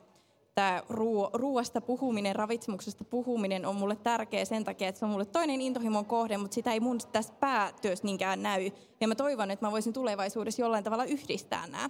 [0.56, 5.26] tämä ruo- ruoasta puhuminen, ravitsemuksesta puhuminen on mulle tärkeä sen takia, että se on mulle
[5.26, 8.72] toinen intohimon kohde, mutta sitä ei mun tässä päätyössä niinkään näy.
[9.02, 11.90] Ja mä toivon, että mä voisin tulevaisuudessa jollain tavalla yhdistää nämä.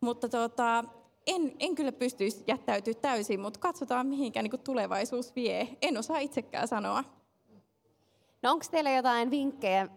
[0.00, 0.84] Mutta tota,
[1.26, 5.68] en, en kyllä pystyisi jättäytyä täysin, mutta katsotaan mihinkään niin tulevaisuus vie.
[5.82, 7.04] En osaa itsekään sanoa.
[8.42, 9.88] No onko teillä jotain vinkkejä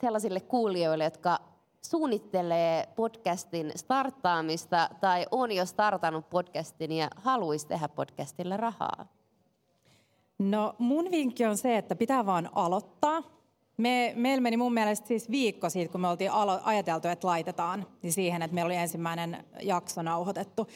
[0.00, 1.53] sellaisille kuulijoille, jotka
[1.86, 9.06] suunnittelee podcastin starttaamista tai on jo startannut podcastin ja haluaisi tehdä podcastille rahaa?
[10.38, 13.22] No mun vinkki on se, että pitää vaan aloittaa.
[13.76, 17.86] Me, meillä meni mun mielestä siis viikko siitä, kun me oltiin alo- ajateltu, että laitetaan,
[18.02, 20.68] niin siihen, että meillä oli ensimmäinen jakso nauhoitettu.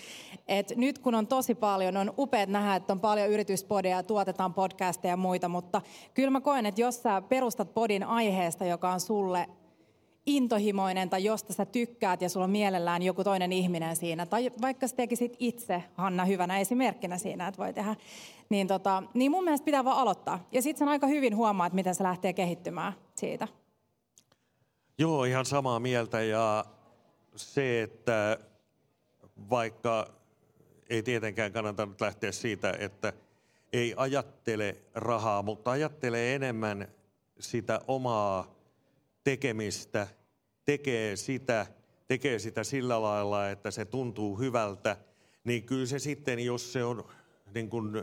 [0.48, 5.12] Et nyt kun on tosi paljon, on upeat nähdä, että on paljon yrityspodeja, tuotetaan podcasteja
[5.12, 5.82] ja muita, mutta
[6.14, 9.48] kyllä mä koen, että jos sä perustat podin aiheesta, joka on sulle
[10.28, 14.88] intohimoinen tai josta sä tykkäät ja sulla on mielellään joku toinen ihminen siinä, tai vaikka
[14.88, 17.96] sä tekisit itse, Hanna, hyvänä esimerkkinä siinä, että voi tehdä,
[18.48, 20.48] niin, tota, niin mun mielestä pitää vaan aloittaa.
[20.52, 23.48] Ja sitten sen aika hyvin huomaa, että miten se lähtee kehittymään siitä.
[24.98, 26.64] Joo, ihan samaa mieltä ja
[27.36, 28.38] se, että
[29.50, 30.08] vaikka
[30.90, 33.12] ei tietenkään kannata nyt lähteä siitä, että
[33.72, 36.88] ei ajattele rahaa, mutta ajattelee enemmän
[37.40, 38.54] sitä omaa
[39.24, 40.06] tekemistä,
[40.68, 41.66] tekee sitä,
[42.08, 44.96] tekee sitä sillä lailla, että se tuntuu hyvältä,
[45.44, 47.04] niin kyllä se sitten, jos se on
[47.54, 48.02] niin kuin,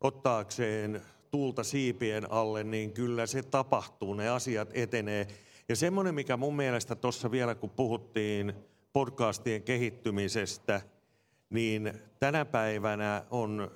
[0.00, 5.26] ottaakseen tuulta siipien alle, niin kyllä se tapahtuu, ne asiat etenee.
[5.68, 8.54] Ja semmoinen, mikä mun mielestä tuossa vielä, kun puhuttiin
[8.92, 10.80] podcastien kehittymisestä,
[11.50, 13.70] niin tänä päivänä on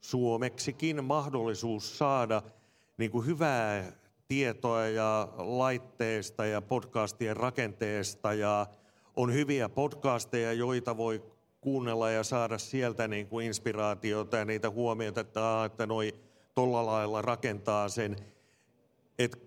[0.00, 2.42] suomeksikin mahdollisuus saada
[2.98, 3.92] niin kuin hyvää
[4.28, 8.66] tietoa ja laitteesta ja podcastien rakenteesta ja
[9.16, 11.24] on hyviä podcasteja, joita voi
[11.60, 16.14] kuunnella ja saada sieltä niin kuin inspiraatiota ja niitä huomioita, että, että noi
[16.54, 18.16] tolla lailla rakentaa sen.
[19.18, 19.38] Et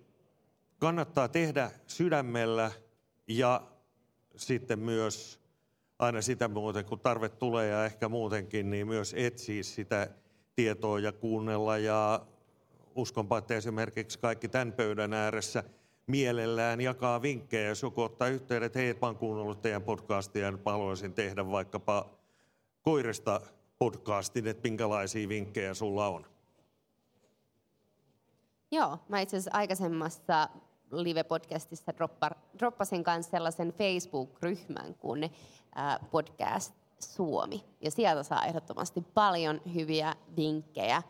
[0.80, 2.72] kannattaa tehdä sydämellä
[3.28, 3.62] ja
[4.36, 5.40] sitten myös
[6.00, 10.08] aina sitä muuten, kun tarve tulee ja ehkä muutenkin, niin myös etsiä sitä
[10.56, 12.26] tietoa ja kuunnella ja
[12.98, 15.64] uskonpa, että esimerkiksi kaikki tämän pöydän ääressä
[16.08, 20.58] mielellään jakaa vinkkejä, jos joku ottaa yhteyden, että hei, mä oon kuunnellut teidän podcastia ja
[20.66, 22.10] haluaisin tehdä vaikkapa
[22.82, 23.42] koirista
[23.80, 26.26] podcastin, että minkälaisia vinkkejä sulla on.
[28.72, 30.50] Joo, mä itse asiassa aikaisemmassa
[30.92, 31.94] live-podcastissa
[32.60, 35.32] droppasin kanssa sellaisen Facebook-ryhmän kuin
[36.12, 37.64] Podcast Suomi.
[37.82, 41.04] Ja sieltä saa ehdottomasti paljon hyviä vinkkejä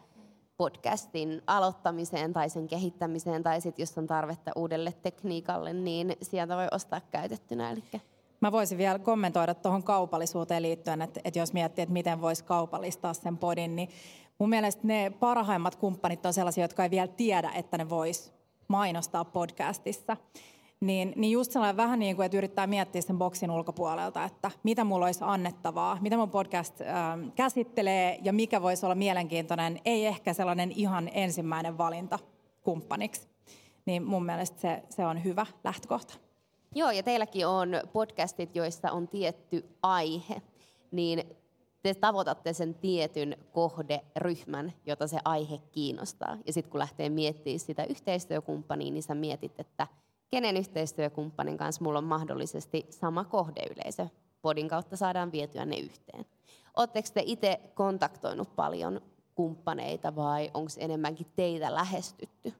[0.58, 6.68] podcastin aloittamiseen tai sen kehittämiseen, tai sitten jos on tarvetta uudelle tekniikalle, niin sieltä voi
[6.72, 7.72] ostaa käytettynä.
[7.72, 7.84] Eli
[8.42, 13.14] Mä voisin vielä kommentoida tuohon kaupallisuuteen liittyen, että, että jos miettii, että miten voisi kaupallistaa
[13.14, 13.90] sen podin, niin
[14.40, 18.34] mun mielestä ne parhaimmat kumppanit on sellaisia, jotka ei vielä tiedä, että ne vois
[18.68, 20.18] mainostaa podcastissa.
[20.80, 24.84] Niin, niin just sellainen vähän niin kuin, että yrittää miettiä sen boksin ulkopuolelta, että mitä
[24.84, 30.34] mulla olisi annettavaa, mitä mun podcast ähm, käsittelee ja mikä voisi olla mielenkiintoinen, ei ehkä
[30.34, 32.20] sellainen ihan ensimmäinen valinta
[32.64, 33.28] kumppaniksi.
[33.86, 36.14] Niin mun mielestä se, se on hyvä lähtökohta.
[36.76, 40.42] Joo, ja teilläkin on podcastit, joissa on tietty aihe,
[40.92, 41.24] niin
[41.84, 46.38] te tavoitatte sen tietyn kohderyhmän, jota se aihe kiinnostaa.
[46.46, 49.88] Ja sitten kun lähtee miettimään sitä yhteistyökumppania, niin sä mietit, että
[50.30, 54.08] kenen yhteistyökumppanin kanssa mulla on mahdollisesti sama kohdeyleisö.
[54.42, 56.26] Podin kautta saadaan vietyä ne yhteen.
[56.76, 59.02] Oletteko te itse kontaktoinut paljon
[59.36, 62.54] kumppaneita vai onko enemmänkin teitä lähestytty?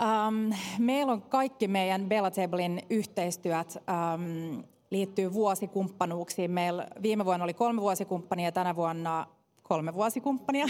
[0.00, 6.50] Um, meillä on kaikki meidän Bella Tablein yhteistyöt um, liittyy vuosikumppanuuksiin.
[6.50, 9.26] Meillä viime vuonna oli kolme vuosikumppania ja tänä vuonna
[9.62, 10.66] kolme vuosikumppania.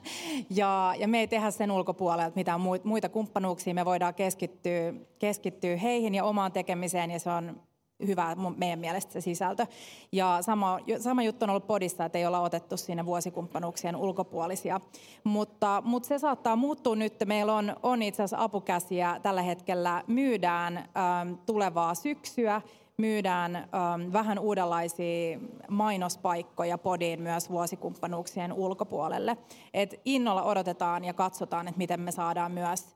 [0.50, 3.74] ja, ja me ei tehdä sen ulkopuolelta mitään muita kumppanuuksia.
[3.74, 7.60] Me voidaan keskittyä, keskittyä heihin ja omaan tekemiseen ja se on
[8.06, 9.66] hyvä meidän mielestä se sisältö.
[10.12, 14.80] Ja sama, sama juttu on ollut podissa, että ei olla otettu sinne vuosikumppanuuksien ulkopuolisia.
[15.24, 17.14] Mutta, mutta se saattaa muuttua nyt.
[17.26, 20.04] Meillä on, on itse asiassa apukäsiä tällä hetkellä.
[20.06, 22.62] Myydään ähm, tulevaa syksyä
[22.98, 29.36] myydään ähm, vähän uudenlaisia mainospaikkoja podiin myös vuosikumppanuuksien ulkopuolelle.
[29.74, 32.86] Et innolla odotetaan ja katsotaan, että miten me saadaan myös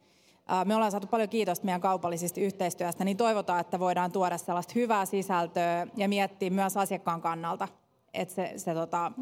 [0.52, 4.72] äh, me ollaan saatu paljon kiitosta meidän kaupallisista yhteistyöstä, niin toivotaan, että voidaan tuoda sellaista
[4.74, 7.68] hyvää sisältöä ja miettiä myös asiakkaan kannalta,
[8.14, 9.12] että se, se tota,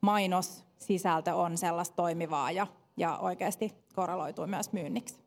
[0.00, 5.20] mainossisältö on sellaista toimivaa ja, ja oikeasti korreloituu myös myynniksi.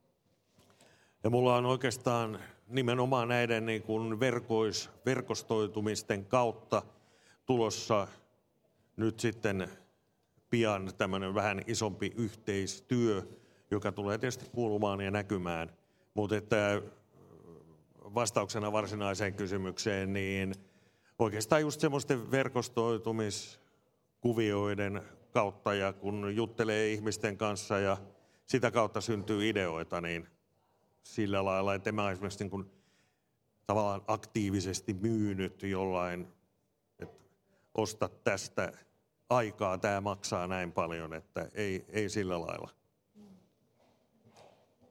[1.24, 2.39] Ja mulla on oikeastaan
[2.71, 6.81] nimenomaan näiden niin kuin verkois, verkostoitumisten kautta
[7.45, 8.07] tulossa
[8.97, 9.67] nyt sitten
[10.49, 13.23] pian tämmöinen vähän isompi yhteistyö,
[13.71, 15.69] joka tulee tietysti kuulumaan ja näkymään.
[16.13, 16.81] Mutta että
[18.15, 20.53] vastauksena varsinaiseen kysymykseen, niin
[21.19, 27.97] oikeastaan just semmoisten verkostoitumiskuvioiden kautta ja kun juttelee ihmisten kanssa ja
[28.45, 30.27] sitä kautta syntyy ideoita, niin
[31.03, 32.71] sillä lailla, että mä esimerkiksi niin kuin
[33.67, 36.27] tavallaan aktiivisesti myynyt jollain,
[36.99, 37.25] että
[37.75, 38.71] osta tästä
[39.29, 42.69] aikaa, tämä maksaa näin paljon, että ei, ei sillä lailla.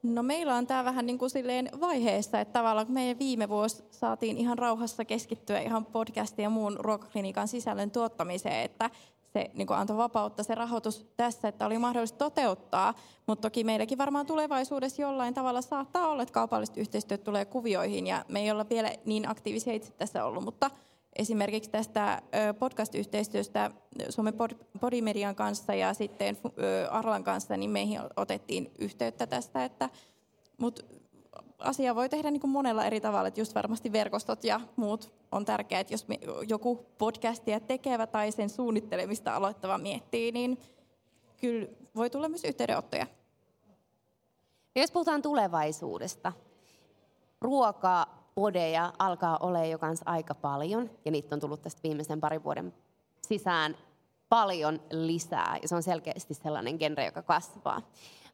[0.03, 3.83] No meillä on tämä vähän niin kuin silleen vaiheessa, että tavallaan kun meidän viime vuosi
[3.91, 8.89] saatiin ihan rauhassa keskittyä ihan podcastin ja muun ruokaklinikan sisällön tuottamiseen, että
[9.33, 12.93] se niin kuin antoi vapautta se rahoitus tässä, että oli mahdollista toteuttaa,
[13.27, 18.25] mutta toki meilläkin varmaan tulevaisuudessa jollain tavalla saattaa olla, että kaupalliset yhteistyöt tulee kuvioihin ja
[18.27, 20.71] me ei olla vielä niin aktiivisia itse tässä ollut, mutta
[21.15, 22.21] esimerkiksi tästä
[22.59, 23.71] podcast-yhteistyöstä
[24.09, 24.33] Suomen
[24.81, 26.37] Podimedian kanssa ja sitten
[26.89, 29.89] Arlan kanssa, niin meihin otettiin yhteyttä tästä, että,
[30.57, 30.83] mutta
[31.63, 35.45] asia voi tehdä niin kuin monella eri tavalla, että just varmasti verkostot ja muut on
[35.45, 36.07] tärkeää, että jos
[36.47, 40.57] joku podcastia tekevä tai sen suunnittelemista aloittava miettii, niin
[41.41, 43.07] kyllä voi tulla myös yhteydenottoja.
[44.75, 46.33] Ja jos puhutaan tulevaisuudesta,
[47.41, 52.43] ruokaa, podeja alkaa olla jo kanssa aika paljon, ja niitä on tullut tästä viimeisen parin
[52.43, 52.73] vuoden
[53.27, 53.77] sisään
[54.29, 57.81] paljon lisää, ja se on selkeästi sellainen genre, joka kasvaa.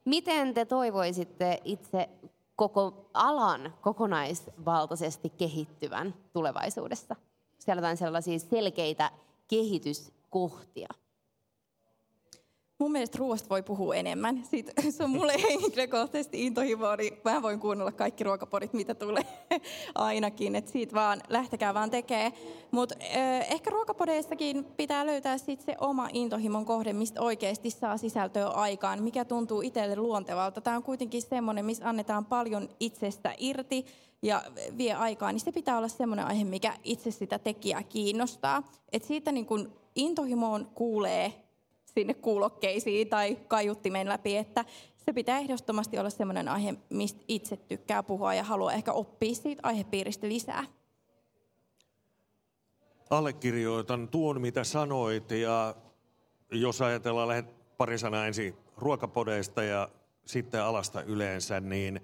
[0.05, 2.09] Miten te toivoisitte itse
[2.57, 7.15] koko alan kokonaisvaltaisesti kehittyvän tulevaisuudessa?
[7.59, 9.11] Siellä on sellaisia selkeitä
[9.47, 10.87] kehityskohtia.
[12.79, 14.43] Mun mielestä ruoasta voi puhua enemmän.
[14.45, 19.23] Siitä, se on mulle henkilökohtaisesti intohimoa, niin mä voin kuunnella kaikki ruokapodit, mitä tulee
[19.95, 20.55] ainakin.
[20.55, 22.33] Et siitä vaan, lähtekää vaan tekee.
[22.71, 28.47] Mutta eh, ehkä ruokapodeissakin pitää löytää sit se oma intohimon kohde, mistä oikeasti saa sisältöä
[28.47, 30.61] aikaan, mikä tuntuu itselle luontevalta.
[30.61, 33.85] Tämä on kuitenkin semmoinen, missä annetaan paljon itsestä irti
[34.21, 34.43] ja
[34.77, 38.63] vie aikaa, niin se pitää olla semmoinen aihe, mikä itse sitä tekijää kiinnostaa.
[38.91, 41.46] Et siitä niin kun intohimoon kuulee
[41.97, 44.65] sinne kuulokkeisiin tai kaiuttimen läpi, että
[44.97, 49.61] se pitää ehdottomasti olla sellainen aihe, mistä itse tykkää puhua ja haluaa ehkä oppia siitä
[49.63, 50.63] aihepiiristä lisää.
[53.09, 55.75] Allekirjoitan tuon, mitä sanoit, ja
[56.51, 59.89] jos ajatellaan lähdet pari sanaa ensin ruokapodeista ja
[60.25, 62.01] sitten alasta yleensä, niin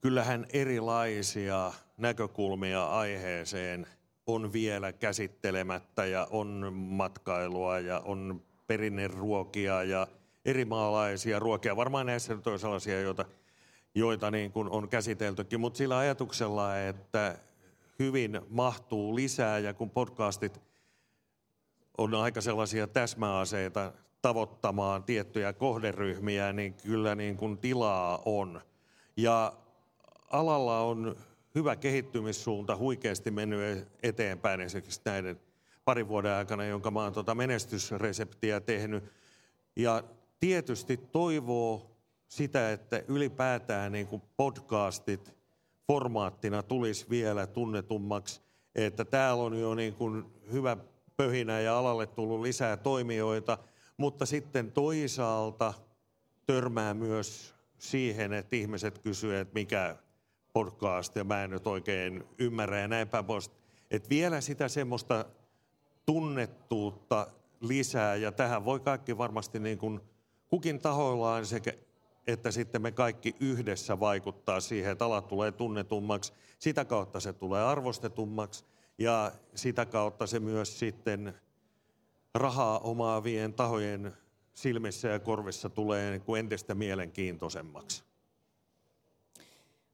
[0.00, 3.86] kyllähän erilaisia näkökulmia aiheeseen
[4.26, 10.06] on vielä käsittelemättä ja on matkailua ja on perinneruokia ja
[10.44, 11.76] erimaalaisia ruokia.
[11.76, 13.24] Varmaan näissä nyt on sellaisia, joita,
[13.94, 17.38] joita niin kuin on käsiteltykin, mutta sillä ajatuksella, että
[17.98, 20.60] hyvin mahtuu lisää ja kun podcastit
[21.98, 28.60] on aika sellaisia täsmäaseita tavoittamaan tiettyjä kohderyhmiä, niin kyllä niin kuin tilaa on.
[29.16, 29.52] Ja
[30.30, 31.16] alalla on
[31.54, 35.40] hyvä kehittymissuunta huikeasti mennyt eteenpäin esimerkiksi näiden
[35.90, 39.04] parin vuoden aikana, jonka mä oon tuota menestysreseptiä tehnyt.
[39.76, 40.04] Ja
[40.40, 41.96] tietysti toivoo
[42.28, 45.34] sitä, että ylipäätään niin kuin podcastit
[45.86, 48.40] formaattina tulisi vielä tunnetummaksi,
[48.74, 50.76] että täällä on jo niin kuin hyvä
[51.16, 53.58] pöhinä ja alalle tullut lisää toimijoita,
[53.96, 55.74] mutta sitten toisaalta
[56.46, 59.96] törmää myös siihen, että ihmiset kysyvät, että mikä
[60.52, 63.50] podcast, ja mä en nyt oikein ymmärrä ja näin päin pois.
[63.90, 65.24] Että vielä sitä semmoista
[66.10, 67.26] tunnettuutta
[67.60, 70.00] lisää ja tähän voi kaikki varmasti niin kuin
[70.48, 71.72] kukin tahoillaan sekä
[72.26, 76.32] että sitten me kaikki yhdessä vaikuttaa siihen, että ala tulee tunnetummaksi.
[76.58, 78.64] Sitä kautta se tulee arvostetummaksi
[78.98, 81.34] ja sitä kautta se myös sitten
[82.34, 84.16] rahaa omaavien tahojen
[84.54, 88.04] silmissä ja korvissa tulee niin kuin entistä mielenkiintoisemmaksi.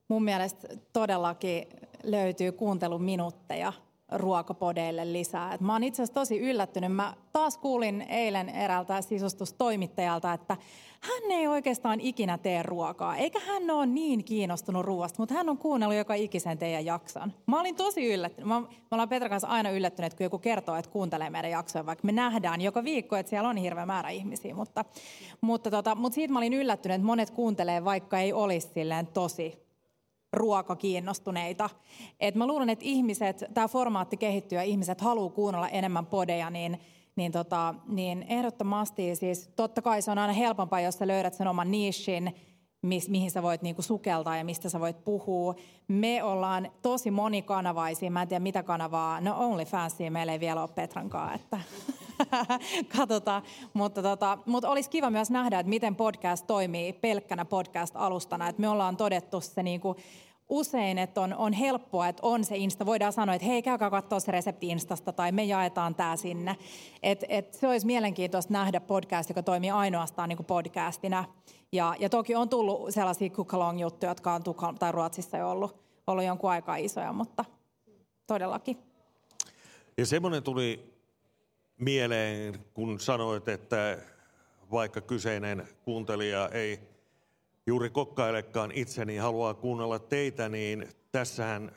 [0.08, 1.68] Mun mielestä todellakin
[2.02, 3.72] löytyy kuunteluminuutteja
[4.12, 5.54] ruokapodeille lisää.
[5.54, 6.92] Et mä oon itse asiassa tosi yllättynyt.
[6.92, 10.56] Mä taas kuulin eilen eräältä sisustustoimittajalta, että
[11.00, 15.58] hän ei oikeastaan ikinä tee ruokaa, eikä hän ole niin kiinnostunut ruoasta, mutta hän on
[15.58, 17.32] kuunnellut joka ikisen teidän jakson.
[17.46, 18.48] Mä olin tosi yllättynyt.
[18.48, 22.12] Mä, ollaan Petra kanssa aina yllättynyt, kun joku kertoo, että kuuntelee meidän jaksoja, vaikka me
[22.12, 24.54] nähdään joka viikko, että siellä on hirveä määrä ihmisiä.
[24.54, 24.84] Mutta,
[25.40, 29.65] mutta, tota, mutta siitä mä olin yllättynyt, että monet kuuntelee, vaikka ei olisi silleen tosi
[30.32, 31.70] ruokakiinnostuneita.
[32.20, 36.80] Et mä luulen, että ihmiset, tämä formaatti kehittyy ja ihmiset haluaa kuunnella enemmän podeja, niin,
[37.16, 41.48] niin, tota, niin ehdottomasti siis totta kai se on aina helpompaa, jos sä löydät sen
[41.48, 42.34] oman niishin,
[42.86, 45.54] mihin sä voit niinku sukeltaa ja mistä sä voit puhua.
[45.88, 50.70] Me ollaan tosi monikanavaisia, mä en tiedä mitä kanavaa, no OnlyFansia meillä ei vielä ole
[50.74, 51.60] Petrankaan, että
[52.96, 53.42] katsotaan.
[53.72, 58.48] Mutta, tota, mutta olisi kiva myös nähdä, että miten podcast toimii pelkkänä podcast-alustana.
[58.48, 59.96] Että me ollaan todettu se niin kuin
[60.48, 62.86] usein, että on, on helppoa, että on se Insta.
[62.86, 66.56] Voidaan sanoa, että hei, käykää katsoa se resepti Instasta tai me jaetaan tämä sinne.
[67.02, 71.24] Et, et se olisi mielenkiintoista nähdä podcast, joka toimii ainoastaan niin podcastina.
[71.76, 75.76] Ja, ja toki on tullut sellaisia kukalong juttuja, jotka on Tukholma tai Ruotsissa jo ollut,
[76.06, 77.44] ollut jonkun aikaa isoja, mutta
[78.26, 78.78] todellakin.
[79.96, 80.94] Ja semmoinen tuli
[81.78, 83.98] mieleen, kun sanoit, että
[84.70, 86.80] vaikka kyseinen kuuntelija ei
[87.66, 91.72] juuri kokkailekaan itse, niin haluaa kuunnella teitä, niin tässähän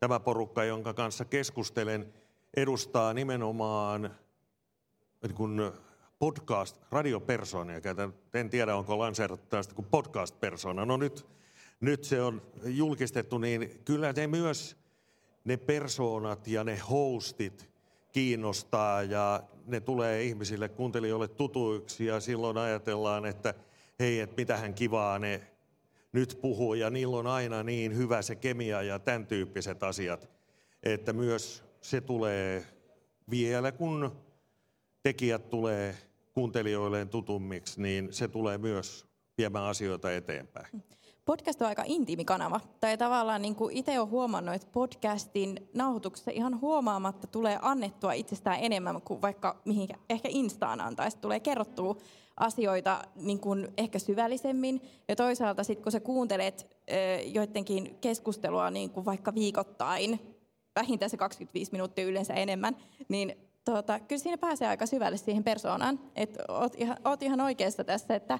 [0.00, 2.14] tämä porukka, jonka kanssa keskustelen,
[2.56, 4.10] edustaa nimenomaan
[5.22, 5.72] niin kuin
[6.24, 7.80] podcast, radiopersoonia.
[8.34, 10.84] En tiedä, onko lanseerattu tästä kuin podcast-persona.
[10.84, 11.26] No nyt,
[11.80, 14.76] nyt se on julkistettu, niin kyllä ne myös
[15.44, 17.70] ne persoonat ja ne hostit
[18.12, 23.54] kiinnostaa ja ne tulee ihmisille, kuuntelijoille tutuiksi ja silloin ajatellaan, että
[24.00, 25.40] hei, että mitähän kivaa ne
[26.12, 30.30] nyt puhuu ja niillä on aina niin hyvä se kemia ja tämän tyyppiset asiat,
[30.82, 32.66] että myös se tulee
[33.30, 34.24] vielä kun
[35.02, 35.94] tekijät tulee
[36.34, 39.06] kuuntelijoilleen tutummiksi, niin se tulee myös
[39.38, 40.82] viemään asioita eteenpäin.
[41.24, 42.60] Podcast on aika intiimi kanava.
[42.80, 48.58] Tai tavallaan niin kuin itse olen huomannut, että podcastin nauhoituksessa ihan huomaamatta tulee annettua itsestään
[48.60, 51.18] enemmän kuin vaikka mihin ehkä Instaan antaisi.
[51.18, 51.96] Tulee kerrottua
[52.36, 54.80] asioita niin kuin ehkä syvällisemmin.
[55.08, 56.76] Ja toisaalta sitten kun sä kuuntelet
[57.24, 60.36] joidenkin keskustelua niin kuin vaikka viikoittain,
[60.76, 62.76] vähintään se 25 minuuttia yleensä enemmän,
[63.08, 66.00] niin tota, kyllä siinä pääsee aika syvälle siihen persoonaan.
[66.16, 68.38] Että oot ihan, oot ihan oikeassa tässä, että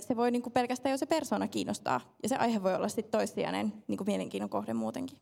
[0.00, 2.00] se voi niin kuin pelkästään jo se persona kiinnostaa.
[2.22, 5.18] Ja se aihe voi olla sitten toissijainen niin kuin mielenkiinnon kohde muutenkin.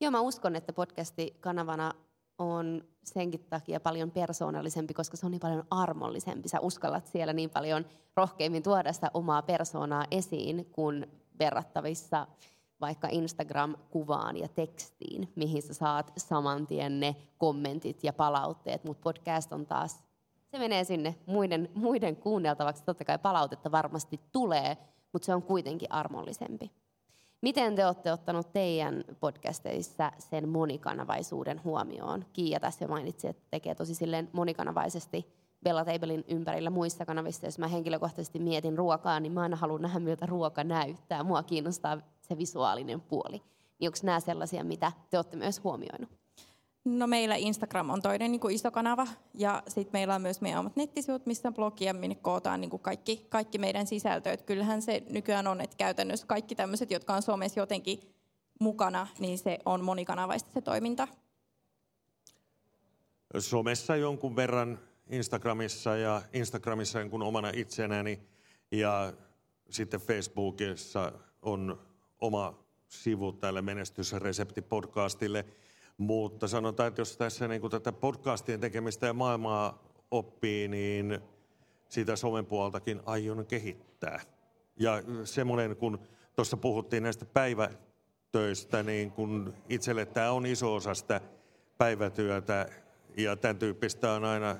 [0.00, 1.94] Joo, mä uskon, että podcasti kanavana
[2.38, 6.48] on senkin takia paljon persoonallisempi, koska se on niin paljon armollisempi.
[6.48, 11.06] Sä uskallat siellä niin paljon rohkeimmin tuoda sitä omaa persoonaa esiin, kuin
[11.38, 12.26] verrattavissa
[12.80, 19.52] vaikka Instagram-kuvaan ja tekstiin, mihin sä saat saman tien ne kommentit ja palautteet, mutta podcast
[19.52, 20.04] on taas,
[20.50, 22.84] se menee sinne muiden, muiden kuunneltavaksi.
[22.84, 24.76] Totta kai palautetta varmasti tulee,
[25.12, 26.70] mutta se on kuitenkin armollisempi.
[27.42, 32.24] Miten te olette ottanut teidän podcasteissa sen monikanavaisuuden huomioon?
[32.32, 35.26] Kiia tässä jo mainitsi, että tekee tosi silleen monikanavaisesti
[35.64, 37.46] Bella Tablein ympärillä muissa kanavissa.
[37.46, 41.24] Jos mä henkilökohtaisesti mietin ruokaa, niin mä aina haluan nähdä, miltä ruoka näyttää.
[41.24, 41.98] Mua kiinnostaa
[42.28, 43.42] se visuaalinen puoli.
[43.78, 46.10] Niin onko nämä sellaisia, mitä te olette myös huomioinut?
[46.84, 50.60] No meillä Instagram on toinen niin kuin iso kanava ja sitten meillä on myös meidän
[50.60, 54.42] omat nettisivut, missä on blogia, minne kootaan niin kuin kaikki, kaikki meidän sisältöt.
[54.42, 58.00] Kyllähän se nykyään on, että käytännössä kaikki tämmöiset, jotka on somessa jotenkin
[58.60, 61.08] mukana, niin se on monikanavaista se toiminta.
[63.38, 64.78] Somessa jonkun verran
[65.10, 68.20] Instagramissa ja Instagramissa jonkun omana itsenäni
[68.70, 69.12] ja
[69.70, 71.12] sitten Facebookissa
[71.42, 71.85] on
[72.20, 75.44] oma sivu tälle menestysreseptipodcastille.
[75.98, 81.20] Mutta sanotaan, että jos tässä niin kuin tätä podcastien tekemistä ja maailmaa oppii, niin
[81.88, 84.20] sitä somen puoltakin aion kehittää.
[84.76, 85.98] Ja semmoinen, kun
[86.36, 91.20] tuossa puhuttiin näistä päivätöistä, niin kun itselle tämä on iso osa sitä
[91.78, 92.68] päivätyötä
[93.16, 94.56] ja tämän tyyppistä on aina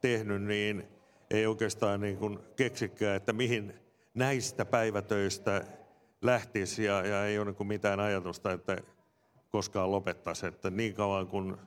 [0.00, 0.88] tehnyt, niin
[1.30, 3.74] ei oikeastaan niin kuin keksikään, että mihin
[4.14, 5.64] näistä päivätöistä
[6.22, 8.76] lähtisi ja, ja ei ole niin mitään ajatusta, että
[9.50, 10.46] koskaan lopettaisi.
[10.46, 11.58] Että niin kauan kun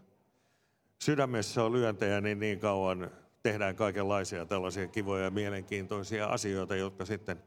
[1.01, 3.11] sydämessä on lyöntejä, niin niin kauan
[3.43, 7.43] tehdään kaikenlaisia tällaisia kivoja ja mielenkiintoisia asioita, jotka sitten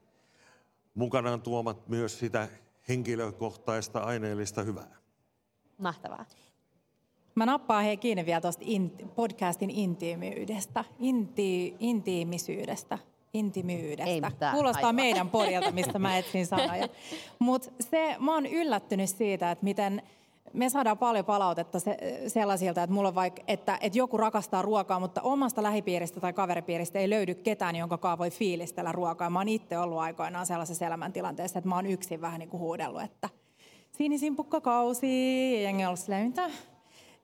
[0.95, 2.49] mukanaan tuomat myös sitä
[2.89, 4.97] henkilökohtaista aineellista hyvää.
[5.79, 6.27] Mahtavaa.
[7.35, 8.65] Mä nappaan hei kiinni vielä tuosta
[9.15, 12.99] podcastin intiimiydestä, inti, intiimisyydestä
[13.39, 14.53] intimyydestä.
[14.53, 14.95] Kuulostaa aivan.
[14.95, 16.89] meidän podilta, mistä mä etsin sanoja.
[17.39, 20.03] Mutta se, mä oon yllättynyt siitä, että miten
[20.53, 25.23] me saadaan paljon palautetta se, sellaisilta, että, mulla vaikka, että, että joku rakastaa ruokaa, mutta
[25.23, 29.31] omasta lähipiiristä tai kaveripiiristä ei löydy ketään, jonka kaa voi fiilistellä ruokaa.
[29.31, 33.03] Mä oon itse ollut aikoinaan sellaisessa elämäntilanteessa, että mä oon yksin vähän niin kuin huudellut,
[33.03, 33.29] että
[33.93, 36.51] sinisin pukkakausi, ja jengi on ollut silleen, mitä?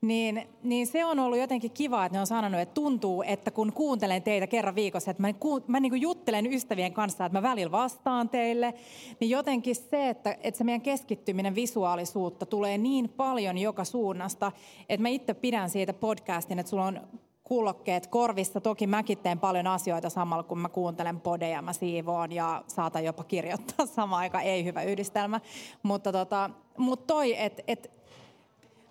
[0.03, 3.73] Niin, niin se on ollut jotenkin kiva, että ne on sanonut, että tuntuu, että kun
[3.73, 7.71] kuuntelen teitä kerran viikossa, että mä, ku, mä niin juttelen ystävien kanssa, että mä välillä
[7.71, 8.73] vastaan teille,
[9.19, 14.51] niin jotenkin se, että, että se meidän keskittyminen visuaalisuutta tulee niin paljon joka suunnasta,
[14.89, 17.01] että mä itse pidän siitä podcastin, että sulla on
[17.43, 18.61] kuulokkeet korvissa.
[18.61, 23.23] Toki mäkin teen paljon asioita samalla, kun mä kuuntelen podeja, mä siivoon ja saatan jopa
[23.23, 24.43] kirjoittaa samaan aikaan.
[24.43, 25.39] Ei hyvä yhdistelmä.
[25.83, 28.02] Mutta tota, mut toi, että et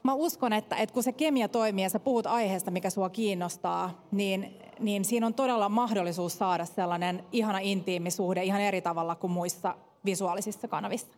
[0.02, 4.02] mä uskon, että, että kun se kemia toimii ja sä puhut aiheesta, mikä sua kiinnostaa,
[4.10, 9.74] niin, niin siinä on todella mahdollisuus saada sellainen ihana intiimisuhde ihan eri tavalla kuin muissa
[10.04, 11.12] visuaalisissa kanavissa.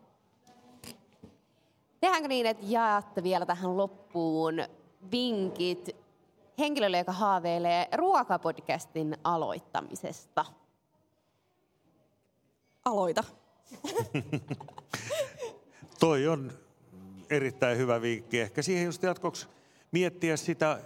[2.01, 4.55] Tehdäänkö niin, että jaatte vielä tähän loppuun
[5.11, 5.97] vinkit
[6.59, 10.45] henkilölle, joka haaveilee ruokapodcastin aloittamisesta?
[12.85, 13.24] Aloita.
[16.01, 16.53] Toi on
[17.31, 18.41] erittäin hyvä vinkki.
[18.41, 19.47] Ehkä siihen just jatkoksi
[19.93, 20.79] miettiä sitä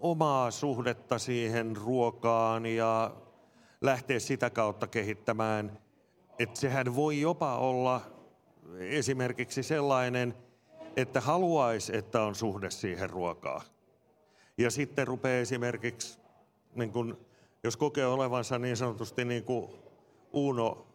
[0.00, 3.14] omaa suhdetta siihen ruokaan ja
[3.80, 5.78] lähteä sitä kautta kehittämään.
[6.38, 8.00] Että sehän voi jopa olla
[8.78, 10.34] esimerkiksi sellainen,
[10.96, 13.62] että haluaisi, että on suhde siihen ruokaan.
[14.58, 16.18] Ja sitten rupeaa esimerkiksi,
[16.74, 17.18] niin kun,
[17.64, 19.44] jos kokee olevansa niin sanotusti niin
[20.32, 20.86] Uno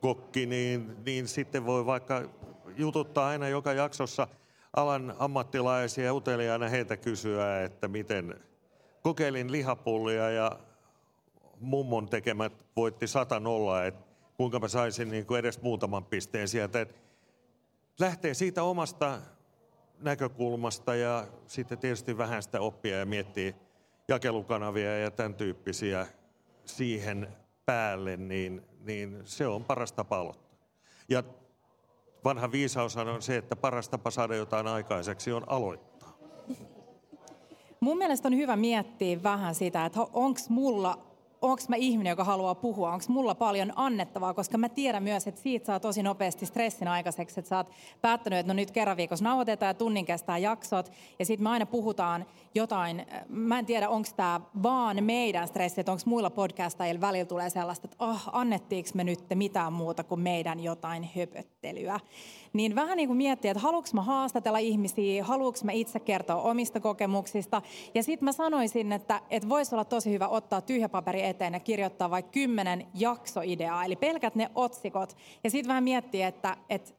[0.00, 2.22] kokki, niin, niin sitten voi vaikka
[2.76, 4.28] jututtaa aina joka jaksossa
[4.76, 8.40] alan ammattilaisia ja uteliaana heitä kysyä, että miten
[9.02, 10.58] kokeilin lihapullia ja
[11.60, 14.04] mummon tekemät voitti 100 nolla, että
[14.36, 16.80] kuinka mä saisin niin kuin edes muutaman pisteen sieltä.
[16.80, 16.94] Että
[17.98, 19.18] lähtee siitä omasta
[19.98, 23.52] näkökulmasta ja sitten tietysti vähän sitä oppia ja miettiä
[24.08, 26.06] jakelukanavia ja tämän tyyppisiä
[26.64, 27.28] siihen
[27.66, 30.58] päälle, niin, niin se on paras tapa aloittaa.
[31.08, 31.22] Ja
[32.24, 36.16] vanha viisaus on se, että paras tapa saada jotain aikaiseksi on aloittaa.
[37.80, 41.09] Mun mielestä on hyvä miettiä vähän sitä, että onko mulla
[41.42, 45.40] onko mä ihminen, joka haluaa puhua, onko mulla paljon annettavaa, koska mä tiedän myös, että
[45.40, 47.70] siitä saa tosi nopeasti stressin aikaiseksi, että sä oot
[48.00, 51.66] päättänyt, että no nyt kerran viikossa nauhoitetaan ja tunnin kestää jaksot, ja sitten me aina
[51.66, 57.24] puhutaan jotain, mä en tiedä, onko tämä vaan meidän stressi, että onko muilla podcastajilla välillä
[57.24, 62.00] tulee sellaista, että oh, annettiinko me nyt mitään muuta kuin meidän jotain höpöttelyä.
[62.52, 66.80] Niin vähän niin kuin miettiä, että haluanko mä haastatella ihmisiä, haluanko mä itse kertoa omista
[66.80, 67.62] kokemuksista,
[67.94, 71.60] ja sitten mä sanoisin, että, että voisi olla tosi hyvä ottaa tyhjä paperi eteen ja
[71.60, 76.90] kirjoittaa vaikka kymmenen jaksoideaa, eli pelkät ne otsikot, ja sitten vähän miettiä, että, että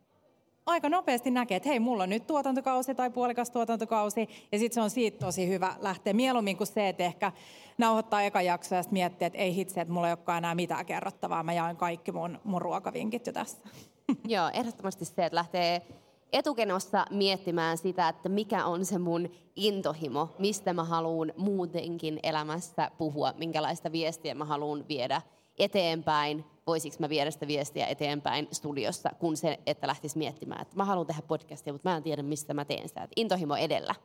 [0.65, 4.81] aika nopeasti näkee, että hei, mulla on nyt tuotantokausi tai puolikas tuotantokausi, ja sitten se
[4.81, 6.13] on siitä tosi hyvä lähteä.
[6.13, 7.31] Mieluummin kuin se, että ehkä
[7.77, 10.85] nauhoittaa eka jakso ja sitten miettiä, että ei hitse, että mulla ei olekaan enää mitään
[10.85, 13.57] kerrottavaa, mä jaoin kaikki mun, mun ruokavinkit jo tässä.
[14.27, 15.81] Joo, ehdottomasti se, että lähtee
[16.33, 23.33] etukenossa miettimään sitä, että mikä on se mun intohimo, mistä mä haluan muutenkin elämässä puhua,
[23.37, 25.21] minkälaista viestiä mä haluan viedä
[25.59, 30.85] eteenpäin, voisiko mä viedä sitä viestiä eteenpäin studiossa, kun se, että lähtisi miettimään, että mä
[30.85, 33.03] haluan tehdä podcastia, mutta mä en tiedä, mistä mä teen sitä.
[33.03, 33.95] Että intohimo edellä.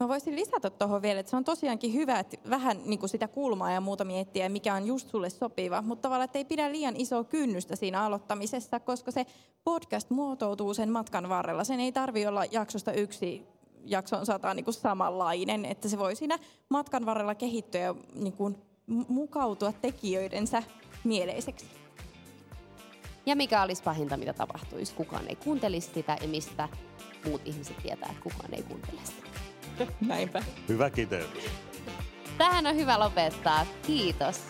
[0.00, 3.28] Mä voisin lisätä tuohon vielä, että se on tosiaankin hyvä, että vähän niin kuin sitä
[3.28, 6.96] kulmaa ja muuta miettiä, mikä on just sulle sopiva, mutta tavallaan, että ei pidä liian
[6.96, 9.26] isoa kynnystä siinä aloittamisessa, koska se
[9.64, 11.64] podcast muotoutuu sen matkan varrella.
[11.64, 13.46] Sen ei tarvi olla jaksosta yksi
[13.84, 16.38] jakson sata niin samanlainen, että se voi siinä
[16.68, 18.56] matkan varrella kehittyä ja niin kuin
[19.08, 20.62] mukautua tekijöidensä
[21.04, 21.66] mieleiseksi.
[23.26, 24.94] Ja mikä olisi pahinta, mitä tapahtuisi?
[24.94, 26.68] Kukaan ei kuuntelisi sitä ja mistä
[27.26, 29.47] muut ihmiset tietää, että kukaan ei kuuntele sitä.
[30.00, 30.42] Näinpä.
[30.68, 31.44] Hyvä kiteytys.
[32.38, 33.66] Tähän on hyvä lopettaa.
[33.86, 34.40] Kiitos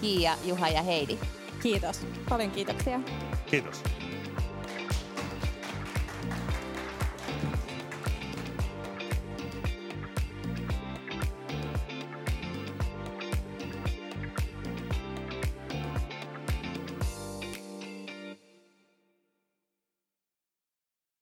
[0.00, 1.18] Kiia, Juha ja Heidi.
[1.62, 2.06] Kiitos.
[2.28, 3.00] Paljon kiitoksia.
[3.50, 3.82] Kiitos.